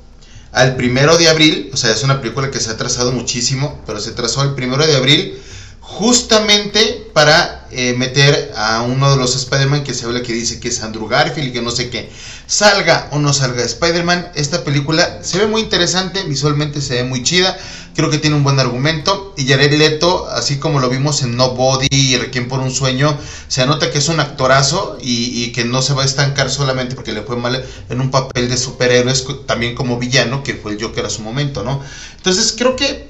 al 0.51 0.75
primero 0.75 1.17
de 1.17 1.27
abril, 1.29 1.69
o 1.73 1.77
sea, 1.77 1.91
es 1.91 2.03
una 2.03 2.21
película 2.21 2.49
que 2.49 2.59
se 2.59 2.69
ha 2.69 2.73
atrasado 2.73 3.11
muchísimo, 3.11 3.81
pero 3.85 3.99
se 3.99 4.11
atrasó 4.11 4.41
al 4.41 4.55
primero 4.55 4.85
de 4.85 4.95
abril 4.95 5.41
justamente 5.83 7.11
para 7.13 7.67
eh, 7.69 7.93
meter 7.97 8.53
a 8.55 8.83
uno 8.83 9.11
de 9.11 9.17
los 9.17 9.35
Spider-Man 9.35 9.83
que 9.83 9.93
se 9.93 10.05
habla 10.05 10.23
que 10.23 10.31
dice 10.31 10.61
que 10.61 10.69
es 10.69 10.81
Andrew 10.81 11.07
Garfield 11.09 11.49
y 11.49 11.51
que 11.51 11.61
no 11.61 11.71
sé 11.71 11.89
qué. 11.89 12.09
Salga 12.47 13.09
o 13.11 13.19
no 13.19 13.33
salga 13.33 13.63
Spider-Man, 13.63 14.31
esta 14.33 14.63
película 14.63 15.19
se 15.23 15.39
ve 15.39 15.47
muy 15.47 15.61
interesante, 15.61 16.23
visualmente 16.23 16.79
se 16.79 16.95
ve 16.95 17.03
muy 17.03 17.21
chida, 17.21 17.57
creo 17.95 18.09
que 18.09 18.17
tiene 18.17 18.37
un 18.37 18.43
buen 18.43 18.59
argumento 18.61 19.33
y 19.37 19.45
Jared 19.45 19.73
Leto, 19.73 20.27
así 20.29 20.57
como 20.57 20.79
lo 20.79 20.89
vimos 20.89 21.21
en 21.21 21.35
Nobody 21.35 21.87
y 21.91 22.15
Requiem 22.15 22.47
por 22.47 22.59
un 22.59 22.71
sueño, 22.71 23.17
se 23.49 23.65
nota 23.65 23.91
que 23.91 23.97
es 23.97 24.07
un 24.07 24.21
actorazo 24.21 24.97
y, 25.01 25.43
y, 25.43 25.51
que 25.51 25.65
no 25.65 25.81
se 25.81 25.93
va 25.93 26.03
a 26.03 26.05
estancar 26.05 26.49
solamente 26.49 26.95
porque 26.95 27.11
le 27.11 27.23
fue 27.23 27.35
mal 27.35 27.63
en 27.89 28.01
un 28.01 28.09
papel 28.09 28.49
de 28.49 28.55
superhéroes, 28.55 29.25
también 29.45 29.75
como 29.75 29.99
villano, 29.99 30.43
que 30.43 30.55
fue 30.55 30.71
el 30.71 30.81
Joker 30.81 31.05
a 31.05 31.09
su 31.09 31.21
momento, 31.21 31.63
¿no? 31.63 31.81
Entonces 32.17 32.53
creo 32.57 32.77
que 32.77 33.09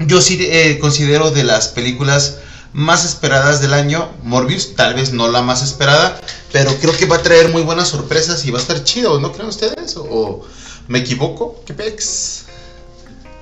yo 0.00 0.20
sí 0.20 0.38
eh, 0.40 0.78
considero 0.78 1.30
de 1.30 1.44
las 1.44 1.68
películas 1.68 2.38
más 2.72 3.04
esperadas 3.04 3.60
del 3.60 3.72
año, 3.72 4.10
Morbius, 4.22 4.74
tal 4.74 4.94
vez 4.94 5.12
no 5.12 5.28
la 5.28 5.40
más 5.40 5.62
esperada, 5.62 6.20
pero 6.52 6.74
creo 6.76 6.94
que 6.96 7.06
va 7.06 7.16
a 7.16 7.22
traer 7.22 7.48
muy 7.50 7.62
buenas 7.62 7.88
sorpresas 7.88 8.44
y 8.44 8.50
va 8.50 8.58
a 8.58 8.62
estar 8.62 8.84
chido, 8.84 9.18
¿no 9.18 9.32
creen 9.32 9.48
ustedes? 9.48 9.96
¿O 9.96 10.42
me 10.88 10.98
equivoco? 10.98 11.62
¿Qué 11.64 11.72
pex? 11.72 12.44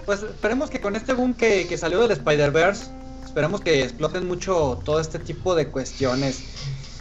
Pues 0.06 0.22
esperemos 0.22 0.70
que 0.70 0.80
con 0.80 0.94
este 0.94 1.14
boom 1.14 1.34
que, 1.34 1.66
que 1.66 1.76
salió 1.76 2.00
del 2.02 2.12
Spider-Verse, 2.12 2.84
esperemos 3.24 3.60
que 3.60 3.82
exploten 3.82 4.28
mucho 4.28 4.80
todo 4.84 5.00
este 5.00 5.18
tipo 5.18 5.54
de 5.56 5.66
cuestiones. 5.68 6.40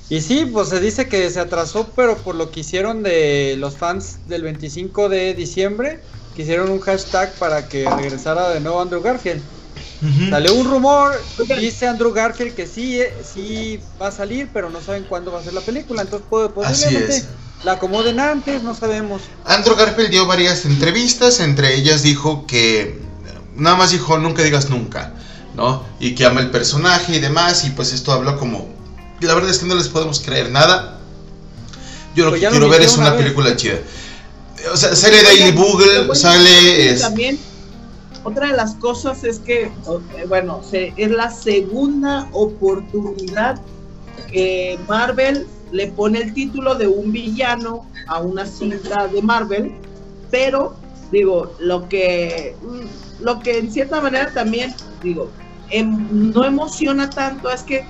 Y 0.09 0.21
sí, 0.21 0.45
pues 0.51 0.69
se 0.69 0.79
dice 0.79 1.07
que 1.07 1.29
se 1.29 1.39
atrasó, 1.39 1.87
pero 1.95 2.17
por 2.17 2.35
lo 2.35 2.49
que 2.49 2.61
hicieron 2.61 3.03
de 3.03 3.55
los 3.57 3.77
fans 3.77 4.27
del 4.27 4.41
25 4.41 5.09
de 5.09 5.33
diciembre, 5.33 6.01
que 6.35 6.41
hicieron 6.41 6.69
un 6.71 6.79
hashtag 6.79 7.33
para 7.35 7.67
que 7.67 7.89
regresara 7.89 8.49
de 8.49 8.59
nuevo 8.59 8.81
Andrew 8.81 9.01
Garfield. 9.01 9.41
Salió 10.29 10.53
un 10.55 10.69
rumor, 10.69 11.13
dice 11.61 11.87
Andrew 11.87 12.11
Garfield 12.11 12.53
que 12.55 12.67
sí, 12.67 12.99
eh, 12.99 13.13
sí 13.23 13.79
va 14.01 14.07
a 14.07 14.11
salir, 14.11 14.49
pero 14.51 14.69
no 14.69 14.81
saben 14.81 15.05
cuándo 15.07 15.31
va 15.31 15.39
a 15.39 15.43
ser 15.43 15.53
la 15.53 15.61
película, 15.61 16.01
entonces 16.01 16.27
posiblemente 16.29 17.23
la 17.63 17.73
acomoden 17.73 18.19
antes, 18.19 18.63
no 18.63 18.75
sabemos. 18.75 19.21
Andrew 19.45 19.77
Garfield 19.77 20.09
dio 20.09 20.27
varias 20.27 20.65
entrevistas, 20.65 21.39
entre 21.39 21.75
ellas 21.75 22.03
dijo 22.03 22.45
que 22.47 22.99
nada 23.55 23.77
más 23.77 23.91
dijo 23.91 24.17
nunca 24.17 24.43
digas 24.43 24.69
nunca, 24.69 25.13
¿no? 25.55 25.85
Y 26.01 26.15
que 26.15 26.25
ama 26.25 26.41
el 26.41 26.51
personaje 26.51 27.15
y 27.15 27.19
demás, 27.19 27.63
y 27.63 27.69
pues 27.69 27.93
esto 27.93 28.11
habló 28.11 28.37
como, 28.37 28.67
la 29.21 29.33
verdad 29.35 29.51
es 29.51 29.59
que 29.59 29.67
no 29.67 29.75
les 29.75 29.87
podemos 29.87 30.19
creer 30.19 30.51
nada. 30.51 30.99
Yo 32.13 32.25
lo 32.25 32.31
pues 32.31 32.41
que 32.41 32.49
quiero 32.49 32.67
ver 32.67 32.81
es 32.81 32.97
una 32.97 33.15
película 33.15 33.55
chida 33.55 33.79
o 34.71 34.77
sea, 34.77 34.95
sale 34.95 35.23
Daily 35.23 35.51
Google, 35.51 36.15
sale... 36.15 36.97
También, 36.99 37.39
otra 38.23 38.47
de 38.47 38.53
las 38.53 38.75
cosas 38.75 39.23
es 39.23 39.39
que, 39.39 39.71
bueno, 40.27 40.61
es 40.71 41.11
la 41.11 41.29
segunda 41.29 42.27
oportunidad 42.31 43.59
que 44.31 44.79
Marvel 44.87 45.45
le 45.71 45.87
pone 45.87 46.19
el 46.19 46.33
título 46.33 46.75
de 46.75 46.87
un 46.87 47.11
villano 47.11 47.85
a 48.07 48.21
una 48.21 48.45
cinta 48.45 49.07
de 49.07 49.21
Marvel, 49.21 49.73
pero 50.31 50.75
digo, 51.11 51.53
lo 51.59 51.87
que 51.89 52.55
lo 53.19 53.39
que 53.39 53.57
en 53.59 53.71
cierta 53.71 54.01
manera 54.01 54.31
también 54.33 54.73
digo, 55.01 55.29
em, 55.69 56.31
no 56.31 56.45
emociona 56.45 57.09
tanto 57.09 57.49
es 57.49 57.63
que 57.63 57.85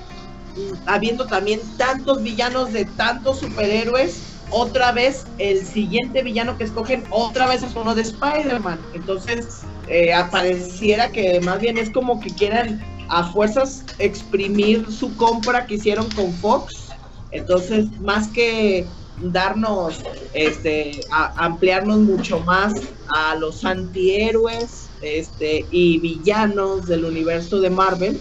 habiendo 0.86 1.26
también 1.26 1.60
tantos 1.76 2.22
villanos 2.22 2.72
de 2.72 2.84
tantos 2.84 3.40
superhéroes, 3.40 4.18
otra 4.54 4.92
vez 4.92 5.24
el 5.38 5.66
siguiente 5.66 6.22
villano 6.22 6.56
que 6.56 6.62
escogen 6.62 7.02
otra 7.10 7.48
vez 7.48 7.64
es 7.64 7.74
uno 7.74 7.92
de 7.94 8.02
Spider-Man. 8.02 8.78
Entonces, 8.94 9.62
eh, 9.88 10.14
apareciera 10.14 11.10
que 11.10 11.40
más 11.40 11.60
bien 11.60 11.76
es 11.76 11.90
como 11.90 12.20
que 12.20 12.30
quieran 12.30 12.80
a 13.08 13.24
fuerzas 13.24 13.84
exprimir 13.98 14.86
su 14.92 15.14
compra 15.16 15.66
que 15.66 15.74
hicieron 15.74 16.08
con 16.12 16.32
Fox. 16.34 16.86
Entonces, 17.32 17.86
más 18.00 18.28
que 18.28 18.86
darnos, 19.20 19.96
este, 20.34 21.00
ampliarnos 21.10 21.98
mucho 21.98 22.38
más 22.40 22.74
a 23.08 23.34
los 23.34 23.64
antihéroes 23.64 24.86
este, 25.02 25.66
y 25.72 25.98
villanos 25.98 26.86
del 26.86 27.04
universo 27.04 27.60
de 27.60 27.70
Marvel. 27.70 28.20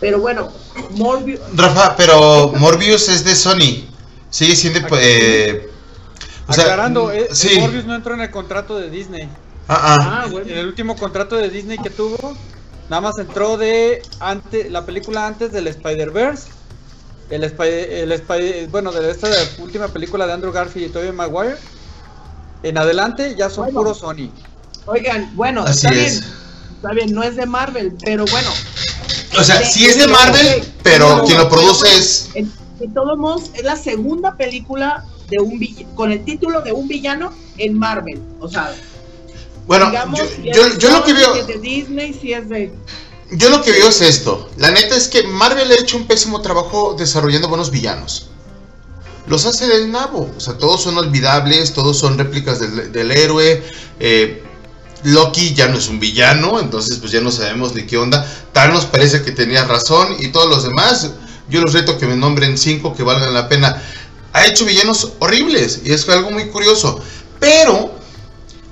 Pero 0.00 0.18
bueno, 0.18 0.48
Morbius. 0.92 1.40
Rafa, 1.54 1.94
pero 1.94 2.52
Morbius 2.56 3.10
es 3.10 3.22
de 3.22 3.34
Sony. 3.34 3.84
Sigue 4.30 4.56
siendo. 4.56 4.80
Eh, 4.98 5.70
Aclarando, 6.46 7.10
eh, 7.10 7.28
Morbius 7.60 7.84
no 7.84 7.94
entró 7.94 8.14
en 8.14 8.20
el 8.20 8.30
contrato 8.30 8.78
de 8.78 8.90
Disney. 8.90 9.28
Ah, 9.68 9.78
ah. 9.80 10.24
ah 10.24 10.30
En 10.46 10.58
el 10.58 10.66
último 10.66 10.96
contrato 10.96 11.36
de 11.36 11.48
Disney 11.48 11.78
que 11.78 11.90
tuvo, 11.90 12.36
nada 12.90 13.00
más 13.00 13.18
entró 13.18 13.56
de 13.56 14.02
ante, 14.20 14.68
la 14.70 14.84
película 14.84 15.26
antes 15.26 15.52
del 15.52 15.66
Spider-Verse. 15.68 16.48
El, 17.30 17.42
el 17.44 18.68
bueno, 18.68 18.92
de 18.92 19.10
esta 19.10 19.28
última 19.58 19.88
película 19.88 20.26
de 20.26 20.34
Andrew 20.34 20.52
Garfield 20.52 20.90
y 20.90 20.92
Tobey 20.92 21.12
Maguire. 21.12 21.56
En 22.62 22.78
adelante 22.78 23.34
ya 23.36 23.48
son 23.48 23.72
puro 23.72 23.94
Sony. 23.94 24.30
Oigan, 24.86 25.34
bueno, 25.34 25.66
está 25.66 25.90
bien. 25.90 26.22
Está 26.76 26.92
bien, 26.92 27.14
no 27.14 27.22
es 27.22 27.36
de 27.36 27.46
Marvel, 27.46 27.94
pero 28.04 28.26
bueno. 28.26 28.50
O 29.38 29.42
sea, 29.42 29.64
sí 29.64 29.86
es 29.86 29.98
de 29.98 30.06
Marvel, 30.06 30.62
pero 30.82 31.24
quien 31.24 31.38
lo 31.38 31.48
produce 31.48 31.88
es 31.96 32.30
de 32.78 32.88
todos 32.88 33.18
modos, 33.18 33.50
es 33.54 33.64
la 33.64 33.76
segunda 33.76 34.36
película 34.36 35.04
de 35.28 35.38
un 35.38 35.60
con 35.94 36.12
el 36.12 36.24
título 36.24 36.60
de 36.62 36.72
un 36.72 36.88
villano 36.88 37.32
en 37.58 37.78
Marvel. 37.78 38.20
O 38.40 38.48
sea, 38.48 38.74
bueno, 39.66 39.90
yo, 40.78 40.90
lo 40.90 41.04
que 41.04 41.12
veo. 41.12 41.44
de 41.44 41.58
Disney, 41.58 42.12
si 42.12 42.32
es 42.32 42.48
de. 42.48 42.72
Yo 43.30 43.48
lo 43.48 43.62
que 43.62 43.72
veo 43.72 43.88
es 43.88 44.00
esto. 44.02 44.50
La 44.58 44.70
neta 44.70 44.96
es 44.96 45.08
que 45.08 45.22
Marvel 45.24 45.70
ha 45.70 45.74
hecho 45.74 45.96
un 45.96 46.06
pésimo 46.06 46.42
trabajo 46.42 46.94
desarrollando 46.98 47.48
buenos 47.48 47.70
villanos. 47.70 48.28
Los 49.26 49.46
hace 49.46 49.66
del 49.66 49.90
nabo. 49.90 50.30
O 50.36 50.40
sea, 50.40 50.58
todos 50.58 50.82
son 50.82 50.98
olvidables, 50.98 51.72
todos 51.72 51.98
son 51.98 52.18
réplicas 52.18 52.60
del, 52.60 53.10
héroe. 53.10 53.62
Eh, 53.98 54.42
Loki 55.04 55.54
ya 55.54 55.68
no 55.68 55.78
es 55.78 55.88
un 55.88 55.98
villano, 55.98 56.60
entonces 56.60 56.98
pues 56.98 57.12
ya 57.12 57.20
no 57.20 57.30
sabemos 57.30 57.74
ni 57.74 57.84
qué 57.86 57.96
onda. 57.96 58.26
Thanos 58.52 58.84
parece 58.84 59.22
que 59.22 59.32
tenía 59.32 59.64
razón 59.64 60.16
y 60.18 60.28
todos 60.28 60.48
los 60.48 60.64
demás 60.64 61.10
yo 61.48 61.60
los 61.60 61.72
reto 61.72 61.98
que 61.98 62.06
me 62.06 62.16
nombren 62.16 62.56
cinco 62.56 62.94
que 62.94 63.02
valgan 63.02 63.34
la 63.34 63.48
pena. 63.48 63.82
Ha 64.34 64.46
hecho 64.46 64.66
villanos 64.66 65.12
horribles 65.20 65.80
y 65.84 65.92
es 65.92 66.06
algo 66.08 66.30
muy 66.30 66.48
curioso. 66.48 67.00
Pero 67.40 67.92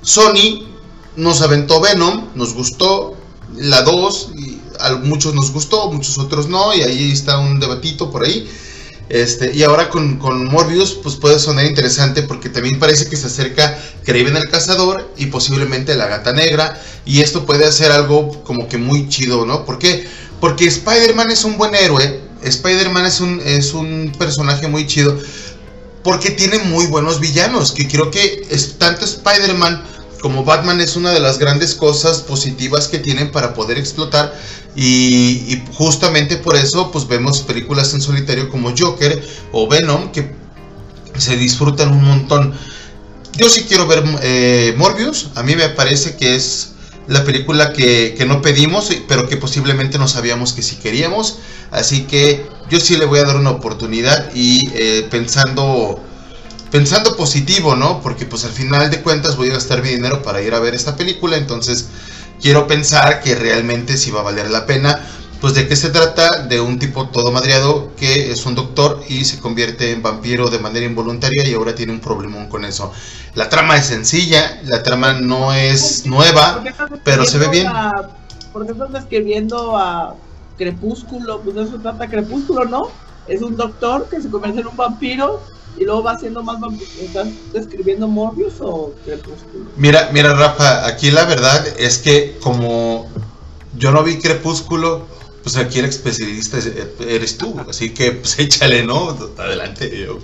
Sony 0.01 0.67
nos 1.15 1.41
aventó 1.41 1.81
Venom, 1.81 2.29
nos 2.35 2.53
gustó 2.53 3.17
la 3.55 3.81
2, 3.81 4.31
a 4.79 4.95
muchos 4.97 5.33
nos 5.33 5.51
gustó, 5.51 5.91
muchos 5.91 6.17
otros 6.17 6.47
no, 6.47 6.73
y 6.75 6.81
ahí 6.81 7.11
está 7.11 7.39
un 7.39 7.59
debatito 7.59 8.11
por 8.11 8.25
ahí. 8.25 8.49
Este, 9.09 9.53
y 9.53 9.63
ahora 9.63 9.89
con, 9.89 10.17
con, 10.17 10.45
Morbius, 10.45 10.93
pues 10.93 11.15
puede 11.15 11.37
sonar 11.37 11.65
interesante 11.65 12.23
porque 12.23 12.49
también 12.49 12.79
parece 12.79 13.09
que 13.09 13.15
se 13.15 13.27
acerca 13.27 13.77
Kraven 14.05 14.35
el 14.35 14.49
Cazador 14.49 15.11
y 15.17 15.27
posiblemente 15.27 15.95
la 15.95 16.07
Gata 16.07 16.33
Negra. 16.33 16.81
Y 17.05 17.21
esto 17.21 17.45
puede 17.45 17.65
hacer 17.65 17.91
algo 17.91 18.43
como 18.43 18.67
que 18.67 18.77
muy 18.77 19.09
chido, 19.09 19.45
¿no? 19.45 19.65
¿Por 19.65 19.77
qué? 19.77 20.07
Porque 20.39 20.65
Spider-Man 20.65 21.31
es 21.31 21.43
un 21.43 21.57
buen 21.57 21.75
héroe, 21.75 22.21
Spider-Man 22.41 23.05
es 23.05 23.21
un, 23.21 23.39
es 23.45 23.73
un 23.73 24.11
personaje 24.17 24.67
muy 24.67 24.87
chido, 24.87 25.17
porque 26.03 26.31
tiene 26.31 26.59
muy 26.59 26.85
buenos 26.87 27.19
villanos, 27.19 27.71
que 27.71 27.87
creo 27.87 28.11
que 28.11 28.45
es, 28.49 28.77
tanto 28.77 29.05
Spider-Man 29.05 29.83
como 30.21 30.45
Batman 30.45 30.79
es 30.79 30.95
una 30.95 31.11
de 31.11 31.19
las 31.19 31.37
grandes 31.37 31.75
cosas 31.75 32.21
positivas 32.21 32.87
que 32.87 32.97
tienen 32.97 33.31
para 33.31 33.53
poder 33.53 33.77
explotar 33.77 34.33
y, 34.75 35.61
justamente 35.73 36.37
por 36.37 36.55
eso 36.55 36.91
pues 36.91 37.07
vemos 37.07 37.41
películas 37.41 37.93
en 37.93 38.01
solitario 38.01 38.49
como 38.49 38.73
Joker 38.77 39.21
o 39.51 39.67
Venom 39.67 40.11
que 40.11 40.33
se 41.17 41.35
disfrutan 41.35 41.91
un 41.91 42.05
montón. 42.05 42.53
Yo 43.35 43.49
sí 43.49 43.65
quiero 43.67 43.85
ver 43.85 44.03
eh, 44.21 44.73
Morbius, 44.77 45.29
a 45.35 45.43
mí 45.43 45.55
me 45.55 45.69
parece 45.69 46.15
que 46.15 46.35
es 46.35 46.72
la 47.07 47.23
película 47.23 47.73
que, 47.73 48.15
que, 48.17 48.25
no 48.25 48.41
pedimos, 48.41 48.89
pero 49.07 49.27
que 49.27 49.37
posiblemente 49.37 49.97
no 49.97 50.07
sabíamos 50.07 50.53
que 50.53 50.61
sí 50.61 50.77
queríamos. 50.77 51.39
Así 51.71 52.03
que 52.03 52.45
yo 52.69 52.79
sí 52.79 52.97
le 52.97 53.05
voy 53.05 53.19
a 53.19 53.25
dar 53.25 53.35
una 53.35 53.51
oportunidad 53.51 54.33
y 54.33 54.69
eh, 54.73 55.07
pensando 55.09 56.01
pensando 56.73 57.15
positivo, 57.15 57.75
¿no? 57.75 58.01
Porque 58.01 58.25
pues 58.25 58.45
al 58.45 58.51
final 58.51 58.89
de 58.89 59.01
cuentas 59.01 59.35
voy 59.35 59.49
a 59.49 59.53
gastar 59.53 59.83
mi 59.83 59.89
dinero 59.89 60.23
para 60.23 60.41
ir 60.41 60.55
a 60.55 60.59
ver 60.59 60.73
esta 60.73 60.95
película, 60.95 61.37
entonces 61.37 61.85
quiero 62.41 62.65
pensar 62.65 63.21
que 63.21 63.35
realmente 63.35 63.95
sí 63.95 64.09
va 64.09 64.21
a 64.21 64.23
valer 64.23 64.49
la 64.49 64.65
pena. 64.65 65.07
Pues 65.43 65.55
de 65.55 65.67
qué 65.67 65.75
se 65.75 65.89
trata? 65.89 66.43
De 66.43 66.61
un 66.61 66.79
tipo 66.79 67.09
todo 67.09 67.29
madreado 67.29 67.91
que 67.97 68.31
es 68.31 68.45
un 68.45 68.55
doctor 68.55 69.03
y 69.09 69.25
se 69.25 69.41
convierte 69.41 69.91
en 69.91 70.01
vampiro 70.01 70.49
de 70.49 70.57
manera 70.57 70.85
involuntaria 70.85 71.45
y 71.45 71.53
ahora 71.53 71.75
tiene 71.75 71.91
un 71.91 71.99
problemón 71.99 72.47
con 72.47 72.63
eso. 72.63 72.93
La 73.35 73.49
trama 73.49 73.75
es 73.75 73.87
sencilla, 73.87 74.61
la 74.63 74.83
trama 74.83 75.11
no 75.11 75.53
es 75.53 76.05
nueva, 76.05 76.63
pero 77.03 77.25
se 77.25 77.39
ve 77.39 77.49
bien. 77.49 77.67
¿Por 78.53 78.65
qué 78.65 78.71
estás 78.71 78.95
escribiendo 78.95 79.75
a 79.75 80.15
Crepúsculo? 80.57 81.41
Pues 81.41 81.57
de 81.57 81.63
eso 81.63 81.77
trata 81.77 82.07
Crepúsculo, 82.07 82.63
¿no? 82.63 82.83
Es 83.27 83.41
un 83.41 83.57
doctor 83.57 84.07
que 84.09 84.21
se 84.21 84.29
convierte 84.29 84.61
en 84.61 84.67
un 84.67 84.77
vampiro 84.77 85.41
y 85.77 85.83
luego 85.83 86.03
va 86.03 86.13
haciendo 86.13 86.41
más 86.41 86.55
¿Estás 87.01 87.27
describiendo 87.51 88.07
Morbius 88.07 88.61
o 88.61 88.93
Crepúsculo? 89.03 89.65
Mira, 89.75 90.09
mira, 90.13 90.35
Rafa, 90.35 90.87
aquí 90.87 91.11
la 91.11 91.25
verdad 91.25 91.67
es 91.77 91.97
que 91.97 92.39
como 92.41 93.09
yo 93.77 93.91
no 93.91 94.03
vi 94.03 94.19
Crepúsculo, 94.19 95.11
pues 95.43 95.57
aquí 95.57 95.79
el 95.79 95.85
especialista 95.85 96.57
eres 96.99 97.37
tú, 97.37 97.55
así 97.69 97.89
que 97.89 98.13
pues 98.13 98.39
échale, 98.39 98.83
¿no? 98.83 99.17
Adelante, 99.37 100.05
yo. 100.05 100.19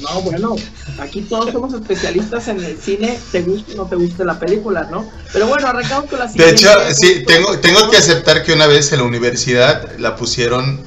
No, 0.00 0.22
bueno, 0.22 0.56
aquí 0.98 1.22
todos 1.22 1.52
somos 1.52 1.72
especialistas 1.72 2.48
en 2.48 2.62
el 2.62 2.76
cine, 2.78 3.18
te 3.30 3.42
guste 3.42 3.74
o 3.74 3.76
no 3.76 3.86
te 3.86 3.94
guste 3.94 4.24
la 4.24 4.38
película, 4.38 4.88
¿no? 4.90 5.08
Pero 5.32 5.46
bueno, 5.46 5.68
arrancamos 5.68 6.10
con 6.10 6.18
la 6.18 6.28
siguiente. 6.28 6.64
De 6.64 6.70
hecho, 6.70 6.94
sí, 6.94 7.24
tengo, 7.24 7.58
tengo 7.60 7.88
que 7.90 7.96
aceptar 7.96 8.42
que 8.42 8.52
una 8.52 8.66
vez 8.66 8.92
en 8.92 8.98
la 8.98 9.04
universidad 9.04 9.96
la 9.98 10.16
pusieron, 10.16 10.80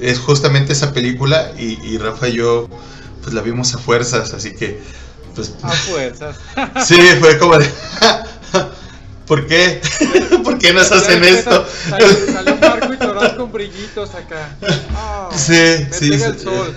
es 0.00 0.18
justamente 0.18 0.72
esa 0.72 0.94
película, 0.94 1.52
y, 1.58 1.78
y 1.86 1.98
Rafa 1.98 2.28
y 2.28 2.36
yo 2.36 2.68
pues 3.22 3.34
la 3.34 3.42
vimos 3.42 3.74
a 3.74 3.78
fuerzas, 3.78 4.32
así 4.32 4.54
que 4.54 4.80
pues 5.34 5.52
a 5.62 5.70
fuerzas. 5.70 6.36
sí, 6.86 6.98
fue 7.20 7.38
como 7.38 7.58
de 7.58 7.70
¿Por 9.26 9.46
qué? 9.46 9.80
¿Por 10.62 10.70
qué 10.70 10.74
nos 10.74 10.92
hacen 10.92 11.24
esto? 11.24 11.66
Salió, 11.88 12.54
un 12.54 12.60
barco 12.60 12.92
y 12.92 12.96
todas 12.96 13.32
con 13.32 13.50
brillitos 13.50 14.14
acá. 14.14 14.56
Oh, 14.96 15.28
sí, 15.36 15.52
me 15.52 15.92
sí. 15.92 16.10
Pega 16.10 16.26
sí, 16.26 16.30
el 16.30 16.38
sol. 16.38 16.76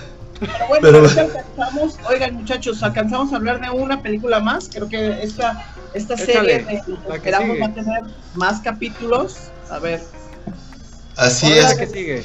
Bueno, 0.68 0.82
Pero... 0.82 1.08
alcanzamos, 1.08 1.94
oigan 2.10 2.34
muchachos, 2.34 2.82
alcanzamos 2.82 3.32
a 3.32 3.36
hablar 3.36 3.60
de 3.60 3.70
una 3.70 4.02
película 4.02 4.40
más. 4.40 4.68
Creo 4.72 4.88
que 4.88 5.22
esta, 5.22 5.72
esta 5.94 6.14
Échale, 6.14 6.64
serie 6.64 6.64
de, 6.64 6.94
la 7.08 7.10
que 7.10 7.16
esperamos 7.16 7.58
va 7.60 7.66
a 7.66 7.74
tener 7.74 8.02
más 8.34 8.60
capítulos. 8.60 9.36
A 9.70 9.78
ver, 9.78 10.02
Así 11.14 11.46
¿Cuál 11.46 11.58
es 11.58 11.64
es. 11.64 11.70
la 11.70 11.76
que 11.76 11.86
sigue? 11.86 12.24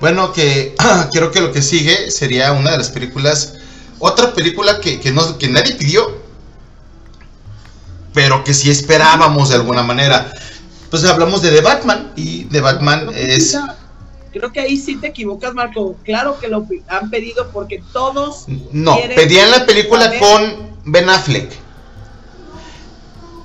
Bueno, 0.00 0.32
que 0.34 0.74
creo 1.12 1.30
que 1.30 1.40
lo 1.40 1.52
que 1.52 1.62
sigue 1.62 2.10
sería 2.10 2.52
una 2.52 2.72
de 2.72 2.78
las 2.78 2.90
películas, 2.90 3.54
otra 3.98 4.34
película 4.34 4.78
que, 4.78 5.00
que, 5.00 5.10
no, 5.10 5.38
que 5.38 5.48
nadie 5.48 5.74
pidió, 5.74 6.22
pero 8.14 8.44
que 8.44 8.54
sí 8.54 8.70
esperábamos 8.70 9.50
de 9.50 9.56
alguna 9.56 9.82
manera. 9.82 10.32
Pues 10.88 11.04
hablamos 11.04 11.42
de 11.42 11.50
The 11.50 11.60
Batman 11.60 12.12
y 12.16 12.44
The 12.44 12.60
Batman 12.60 13.10
es... 13.14 13.58
creo 14.32 14.52
que 14.52 14.60
ahí 14.60 14.76
sí 14.76 14.96
te 14.96 15.08
equivocas, 15.08 15.52
Marco. 15.52 15.96
Claro 16.04 16.38
que 16.38 16.48
lo 16.48 16.64
han 16.88 17.10
pedido 17.10 17.50
porque 17.52 17.82
todos 17.92 18.46
No, 18.72 18.96
pedían 19.16 19.50
la 19.50 19.66
película 19.66 20.12
con 20.18 20.70
Ben 20.84 21.10
Affleck. 21.10 21.50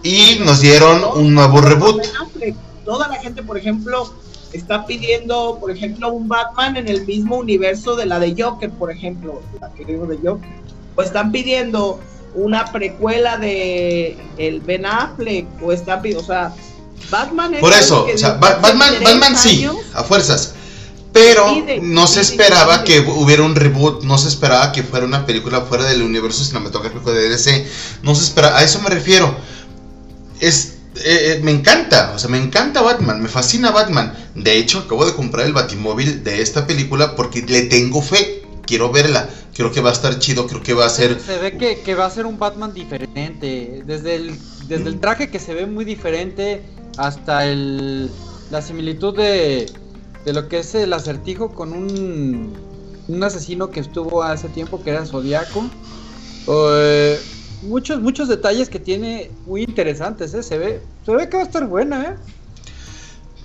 Y 0.03 0.38
nos 0.45 0.62
dieron 0.62 1.03
un 1.15 1.34
nuevo 1.34 1.60
reboot. 1.60 1.97
Ben 1.97 2.15
Affleck. 2.21 2.55
Toda 2.86 3.08
la 3.08 3.15
gente, 3.15 3.43
por 3.43 3.58
ejemplo, 3.58 4.13
está 4.53 4.86
pidiendo, 4.86 5.58
por 5.60 5.71
ejemplo, 5.71 6.12
un 6.12 6.27
Batman 6.27 6.77
en 6.77 6.88
el 6.88 7.05
mismo 7.05 7.38
universo 7.38 7.95
de 7.95 8.05
la 8.05 8.19
de 8.19 8.36
Joker, 8.41 8.69
por 8.69 8.91
ejemplo, 8.91 9.41
la 9.60 9.71
que 9.73 9.86
digo 9.86 10.05
de 10.05 10.17
Joker. 10.17 10.49
O 10.95 11.01
están 11.01 11.32
pidiendo 11.32 11.99
una 12.33 12.71
precuela 12.71 13.37
de 13.37 14.17
el 14.37 14.61
Ben 14.61 14.85
Affleck, 14.85 15.45
o 15.61 15.73
pidiendo, 16.01 16.23
o 16.23 16.25
sea, 16.25 16.53
Batman 17.09 17.55
es 17.55 17.59
Por 17.59 17.73
eso, 17.73 18.05
o 18.13 18.17
sea, 18.17 18.33
Ba- 18.33 18.59
Batman, 18.61 18.93
Batman 19.03 19.37
sí, 19.37 19.67
a 19.93 20.03
fuerzas. 20.03 20.53
Pero 21.11 21.47
no 21.81 22.05
se 22.05 22.21
esperaba 22.21 22.83
que 22.83 22.99
hubiera 22.99 23.41
un 23.41 23.55
reboot, 23.55 24.03
no 24.03 24.19
se 24.19 24.27
esperaba 24.27 24.71
que 24.71 24.83
fuera 24.83 25.07
una 25.07 25.25
película 25.25 25.61
fuera 25.61 25.85
del 25.85 26.03
universo 26.03 26.43
cinematográfico 26.43 27.11
de 27.11 27.29
DC. 27.29 27.67
No 28.03 28.13
se 28.13 28.23
esperaba, 28.25 28.59
a 28.59 28.63
eso 28.63 28.79
me 28.79 28.89
refiero. 28.91 29.35
Es, 30.39 30.75
eh, 30.97 31.37
eh, 31.37 31.39
me 31.43 31.49
encanta, 31.51 32.13
o 32.15 32.19
sea, 32.19 32.29
me 32.29 32.37
encanta 32.37 32.81
Batman, 32.81 33.21
me 33.23 33.27
fascina 33.27 33.71
Batman. 33.71 34.13
De 34.35 34.57
hecho, 34.57 34.79
acabo 34.79 35.03
de 35.05 35.15
comprar 35.15 35.47
el 35.47 35.53
Batimóvil 35.53 36.23
de 36.23 36.43
esta 36.43 36.67
película 36.67 37.15
porque 37.15 37.41
le 37.41 37.63
tengo 37.63 38.03
fe. 38.03 38.43
Quiero 38.65 38.91
verla, 38.91 39.27
creo 39.60 39.74
que 39.74 39.82
va 39.82 39.89
a 39.89 39.93
estar 39.93 40.17
chido, 40.19 40.48
creo 40.48 40.63
que 40.63 40.74
va 40.74 40.86
a 40.86 40.89
ser 40.89 41.19
Se 41.19 41.38
ve 41.38 41.58
que, 41.58 41.82
que 41.82 41.93
va 41.93 42.06
a 42.06 42.10
ser 42.10 42.26
un 42.26 42.39
Batman 42.39 42.74
diferente. 42.74 43.84
Desde 43.86 44.15
el, 44.15 44.39
desde 44.69 44.88
el 44.88 45.02
traje 45.02 45.30
que 45.30 45.38
se 45.38 45.54
ve 45.54 45.65
muy 45.65 45.84
diferente 45.84 46.63
hasta 46.95 47.45
el, 47.45 48.10
la 48.52 48.62
similitud 48.62 49.17
de, 49.17 49.69
de 50.24 50.34
lo 50.34 50.48
que 50.48 50.60
es 50.60 50.76
el 50.76 50.93
acertijo 50.93 51.54
con 51.54 51.74
un, 51.74 52.54
un 53.10 53.22
asesino 53.22 53.69
que 53.69 53.82
estuvo 53.82 54.24
hace 54.24 54.48
tiempo 54.48 54.82
que 54.82 54.91
era 54.91 55.06
Zodiaco. 55.06 55.69
Eh, 56.48 57.19
muchos, 57.63 58.00
muchos 58.00 58.30
detalles 58.30 58.69
que 58.69 58.80
tiene 58.80 59.30
muy 59.45 59.63
interesantes. 59.63 60.34
¿eh? 60.36 60.41
Se, 60.41 60.58
ve, 60.58 60.82
se 61.06 61.13
ve 61.13 61.28
que 61.28 61.36
va 61.36 61.43
a 61.43 61.45
estar 61.45 61.67
buena. 61.67 62.04
¿eh? 62.04 62.15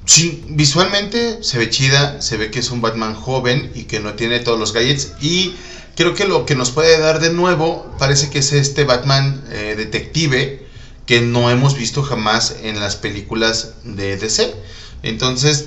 Sí, 0.04 0.44
visualmente 0.50 1.42
se 1.42 1.58
ve 1.58 1.70
chida, 1.70 2.22
se 2.22 2.36
ve 2.36 2.52
que 2.52 2.60
es 2.60 2.70
un 2.70 2.80
Batman 2.80 3.16
joven 3.16 3.72
y 3.74 3.82
que 3.82 3.98
no 3.98 4.14
tiene 4.14 4.38
todos 4.38 4.60
los 4.60 4.72
gadgets 4.72 5.14
y 5.20 5.56
creo 5.96 6.14
que 6.14 6.24
lo 6.24 6.46
que 6.46 6.54
nos 6.54 6.70
puede 6.70 6.98
dar 6.98 7.20
de 7.20 7.32
nuevo 7.32 7.94
parece 7.98 8.30
que 8.30 8.40
es 8.40 8.52
este 8.52 8.84
Batman 8.84 9.44
eh, 9.50 9.74
detective 9.76 10.66
que 11.06 11.20
no 11.20 11.50
hemos 11.50 11.76
visto 11.76 12.02
jamás 12.02 12.56
en 12.62 12.80
las 12.80 12.96
películas 12.96 13.74
de 13.84 14.16
DC. 14.16 14.54
Entonces, 15.02 15.66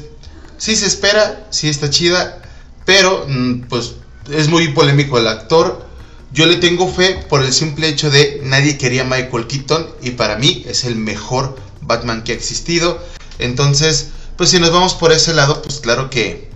sí 0.57 0.75
se 0.75 0.87
espera, 0.87 1.47
sí 1.51 1.69
está 1.69 1.89
chida, 1.89 2.41
pero 2.85 3.25
mm, 3.27 3.61
pues 3.69 3.93
es 4.31 4.49
muy 4.49 4.69
polémico 4.69 5.17
el 5.17 5.27
actor. 5.27 5.85
Yo 6.33 6.45
le 6.45 6.57
tengo 6.57 6.91
fe 6.91 7.25
por 7.29 7.43
el 7.43 7.53
simple 7.53 7.87
hecho 7.87 8.09
de 8.09 8.41
nadie 8.43 8.77
quería 8.77 9.03
Michael 9.03 9.47
Keaton 9.47 9.87
y 10.01 10.11
para 10.11 10.37
mí 10.37 10.63
es 10.67 10.83
el 10.83 10.95
mejor 10.95 11.55
Batman 11.81 12.23
que 12.23 12.33
ha 12.33 12.35
existido. 12.35 13.01
Entonces, 13.39 14.09
pues 14.35 14.49
si 14.49 14.59
nos 14.59 14.71
vamos 14.71 14.93
por 14.93 15.11
ese 15.11 15.33
lado, 15.33 15.61
pues 15.61 15.79
claro 15.79 16.09
que, 16.09 16.49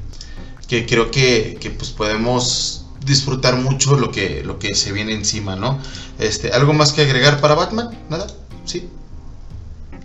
que 0.67 0.85
creo 0.85 1.11
que, 1.11 1.57
que, 1.59 1.69
pues 1.69 1.91
podemos 1.91 2.80
disfrutar 3.05 3.55
mucho 3.55 3.97
lo 3.97 4.11
que, 4.11 4.43
lo 4.43 4.59
que 4.59 4.75
se 4.75 4.91
viene 4.91 5.13
encima, 5.13 5.55
¿no? 5.55 5.79
Este, 6.19 6.51
¿Algo 6.51 6.73
más 6.73 6.93
que 6.93 7.01
agregar 7.01 7.41
para 7.41 7.55
Batman? 7.55 7.89
¿Nada? 8.09 8.27
¿Sí? 8.65 8.87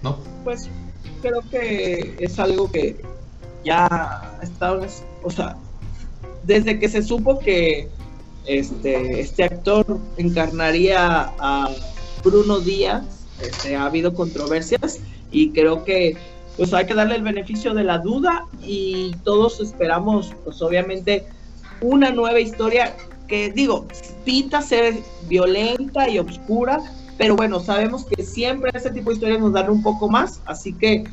¿No? 0.03 0.19
pues 0.47 0.69
creo 1.23 1.43
que 1.51 2.17
es 2.21 2.39
algo 2.39 2.71
que 2.71 2.97
ya 3.65 4.39
está, 4.41 4.79
o 5.25 5.31
sea, 5.31 5.57
desde 6.45 6.79
que 6.79 6.89
se 6.89 7.03
supo 7.03 7.41
que 7.41 7.89
este, 8.47 9.19
este 9.19 9.43
actor 9.43 9.99
encarnaría 10.19 11.33
a 11.41 11.69
Bruno 12.23 12.61
Díaz, 12.61 13.03
este, 13.43 13.75
ha 13.75 13.87
habido 13.87 14.15
controversias 14.15 15.01
y 15.33 15.51
creo 15.51 15.85
que 15.85 16.17
pues 16.57 16.73
hay 16.73 16.87
que 16.87 16.95
darle 16.95 17.17
el 17.17 17.23
beneficio 17.23 17.75
de 17.75 17.83
la 17.83 17.99
duda 17.99 18.47
y 18.63 19.17
todos 19.25 19.61
esperamos 19.61 20.33
pues 20.45 20.63
obviamente 20.63 21.27
una 21.81 22.11
nueva 22.11 22.41
historia 22.41 22.95
que 23.29 23.51
digo, 23.51 23.87
pinta 24.25 24.63
ser 24.63 24.95
violenta 25.29 26.09
y 26.09 26.19
oscura, 26.19 26.81
pero 27.19 27.37
bueno, 27.37 27.61
sabemos 27.61 28.05
que 28.05 28.23
siempre 28.23 28.71
este 28.75 28.91
tipo 28.91 29.11
de 29.11 29.15
historias 29.15 29.41
nos 29.41 29.53
dan 29.53 29.71
un 29.71 29.83
poco 29.83 30.09
más, 30.09 30.41
así 30.47 30.73
que 30.75 31.05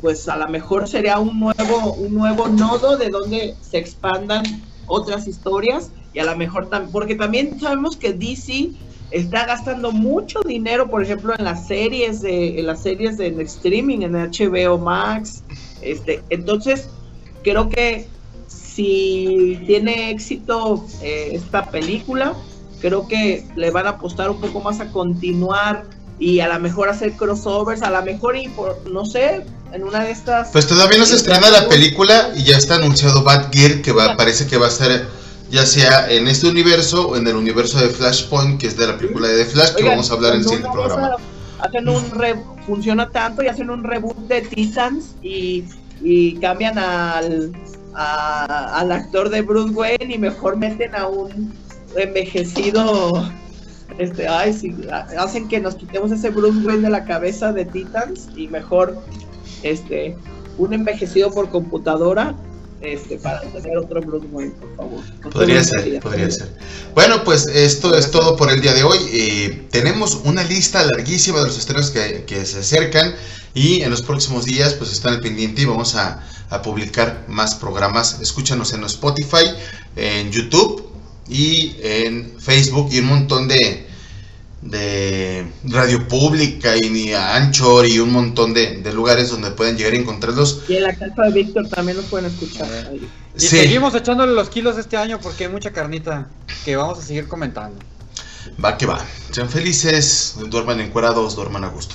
pues 0.00 0.28
a 0.28 0.36
lo 0.36 0.48
mejor 0.48 0.86
sería 0.88 1.18
un 1.18 1.40
nuevo, 1.40 1.94
un 1.94 2.14
nuevo 2.14 2.48
nodo 2.48 2.96
de 2.96 3.08
donde 3.08 3.56
se 3.60 3.78
expandan 3.78 4.44
otras 4.86 5.26
historias 5.26 5.90
y 6.12 6.20
a 6.20 6.24
lo 6.24 6.36
mejor 6.36 6.68
también, 6.68 6.92
porque 6.92 7.14
también 7.14 7.58
sabemos 7.58 7.96
que 7.96 8.12
DC 8.12 8.70
está 9.10 9.46
gastando 9.46 9.90
mucho 9.90 10.40
dinero, 10.42 10.88
por 10.88 11.02
ejemplo, 11.02 11.34
en 11.36 11.44
las 11.44 11.66
series 11.66 12.20
de, 12.20 12.60
en 12.60 12.66
las 12.66 12.82
series 12.82 13.16
de 13.16 13.28
streaming, 13.42 14.02
en 14.02 14.12
HBO 14.12 14.78
Max, 14.78 15.42
este, 15.82 16.22
entonces 16.30 16.88
creo 17.42 17.68
que 17.68 18.08
si 18.78 19.60
tiene 19.66 20.12
éxito 20.12 20.86
eh, 21.02 21.30
esta 21.32 21.68
película, 21.68 22.34
creo 22.80 23.08
que 23.08 23.44
le 23.56 23.72
van 23.72 23.88
a 23.88 23.90
apostar 23.90 24.30
un 24.30 24.40
poco 24.40 24.60
más 24.60 24.78
a 24.78 24.92
continuar 24.92 25.84
y 26.20 26.38
a 26.38 26.46
lo 26.46 26.60
mejor 26.60 26.88
hacer 26.88 27.14
crossovers, 27.14 27.82
a 27.82 27.90
lo 27.90 28.00
mejor 28.02 28.36
y 28.36 28.46
por, 28.50 28.78
no 28.88 29.04
sé, 29.04 29.44
en 29.72 29.82
una 29.82 30.04
de 30.04 30.12
estas... 30.12 30.50
Pues 30.52 30.68
todavía 30.68 30.96
no 30.96 31.06
se 31.06 31.16
estrena 31.16 31.50
la 31.50 31.68
película 31.68 32.30
y 32.36 32.44
ya 32.44 32.56
está 32.56 32.76
anunciado 32.76 33.24
Bad 33.24 33.50
Gear 33.50 33.82
que 33.82 33.90
va, 33.90 34.16
parece 34.16 34.46
que 34.46 34.56
va 34.56 34.68
a 34.68 34.70
ser 34.70 35.08
ya 35.50 35.66
sea 35.66 36.08
en 36.08 36.28
este 36.28 36.46
universo 36.46 37.08
o 37.08 37.16
en 37.16 37.26
el 37.26 37.34
universo 37.34 37.80
de 37.80 37.88
Flashpoint, 37.88 38.60
que 38.60 38.68
es 38.68 38.76
de 38.76 38.86
la 38.86 38.96
película 38.96 39.26
de 39.26 39.44
The 39.44 39.50
Flash, 39.50 39.74
que 39.74 39.82
vamos 39.88 40.08
a 40.12 40.14
hablar 40.14 40.34
en 40.34 40.38
el 40.38 40.44
siguiente 40.44 40.68
programa. 40.72 41.16
Hacen 41.58 41.88
un 41.88 42.04
funciona 42.64 43.10
tanto 43.10 43.42
y 43.42 43.48
hacen 43.48 43.70
un 43.70 43.82
reboot 43.82 44.16
de 44.28 44.42
Titans 44.42 45.16
y, 45.20 45.64
y 46.00 46.36
cambian 46.36 46.78
al, 46.78 47.50
al 47.98 48.92
actor 48.92 49.28
de 49.28 49.42
Bruce 49.42 49.74
Wayne 49.74 50.14
y 50.14 50.18
mejor 50.18 50.56
meten 50.56 50.94
a 50.94 51.08
un 51.08 51.52
envejecido 51.96 53.28
este, 53.98 54.28
ay, 54.28 54.52
sí, 54.52 54.76
hacen 55.18 55.48
que 55.48 55.60
nos 55.60 55.74
quitemos 55.74 56.12
ese 56.12 56.30
Bruce 56.30 56.64
Wayne 56.64 56.82
de 56.82 56.90
la 56.90 57.04
cabeza 57.04 57.52
de 57.52 57.64
Titans 57.64 58.28
y 58.36 58.46
mejor 58.46 58.96
este 59.62 60.16
un 60.58 60.74
envejecido 60.74 61.32
por 61.32 61.48
computadora 61.48 62.34
este, 62.80 63.16
para 63.18 63.40
tener 63.40 63.76
otro 63.76 64.00
por 64.00 64.22
favor. 64.76 65.04
podría 65.32 65.64
ser, 65.64 66.00
podría 66.00 66.30
ser. 66.30 66.48
Bueno, 66.94 67.24
pues 67.24 67.46
esto 67.46 67.96
es 67.96 68.10
todo 68.10 68.36
por 68.36 68.50
el 68.50 68.60
día 68.60 68.74
de 68.74 68.84
hoy. 68.84 68.98
Eh, 69.12 69.66
tenemos 69.70 70.20
una 70.24 70.44
lista 70.44 70.84
larguísima 70.84 71.40
de 71.40 71.46
los 71.46 71.58
estrenos 71.58 71.90
que, 71.90 72.24
que, 72.24 72.44
se 72.44 72.60
acercan 72.60 73.14
y 73.54 73.82
en 73.82 73.90
los 73.90 74.02
próximos 74.02 74.44
días 74.44 74.74
pues 74.74 74.92
están 74.92 75.14
al 75.14 75.20
pendiente 75.20 75.62
y 75.62 75.64
vamos 75.64 75.96
a, 75.96 76.24
a 76.50 76.62
publicar 76.62 77.24
más 77.28 77.56
programas. 77.56 78.20
Escúchanos 78.20 78.72
en 78.72 78.84
Spotify, 78.84 79.46
en 79.96 80.30
YouTube 80.30 80.88
y 81.28 81.76
en 81.82 82.38
Facebook 82.38 82.90
y 82.92 83.00
un 83.00 83.06
montón 83.06 83.48
de, 83.48 83.87
de 84.62 85.46
radio 85.64 86.08
pública 86.08 86.76
y 86.76 86.90
ni 86.90 87.12
a 87.12 87.36
Anchor 87.36 87.86
y 87.86 88.00
un 88.00 88.12
montón 88.12 88.54
de, 88.54 88.82
lugares 88.92 89.30
donde 89.30 89.50
pueden 89.52 89.76
llegar 89.76 89.92
a 89.92 89.96
encontrarlos. 89.96 90.62
Y 90.68 90.76
en 90.76 90.82
la 90.82 90.94
casa 90.94 91.22
de 91.22 91.32
Víctor 91.32 91.68
también 91.68 91.96
nos 91.96 92.06
pueden 92.06 92.26
escuchar. 92.26 92.68
Y 93.36 93.40
seguimos 93.40 93.94
echándole 93.94 94.32
los 94.32 94.48
kilos 94.48 94.76
este 94.78 94.96
año 94.96 95.20
porque 95.20 95.44
hay 95.44 95.50
mucha 95.50 95.70
carnita 95.70 96.28
que 96.64 96.76
vamos 96.76 96.98
a 96.98 97.02
seguir 97.02 97.28
comentando. 97.28 97.78
Va 98.62 98.76
que 98.76 98.86
va. 98.86 99.04
Sean 99.30 99.48
felices, 99.48 100.36
duerman 100.48 100.80
encuerados, 100.80 101.36
duerman 101.36 101.64
a 101.64 101.68
gusto. 101.68 101.94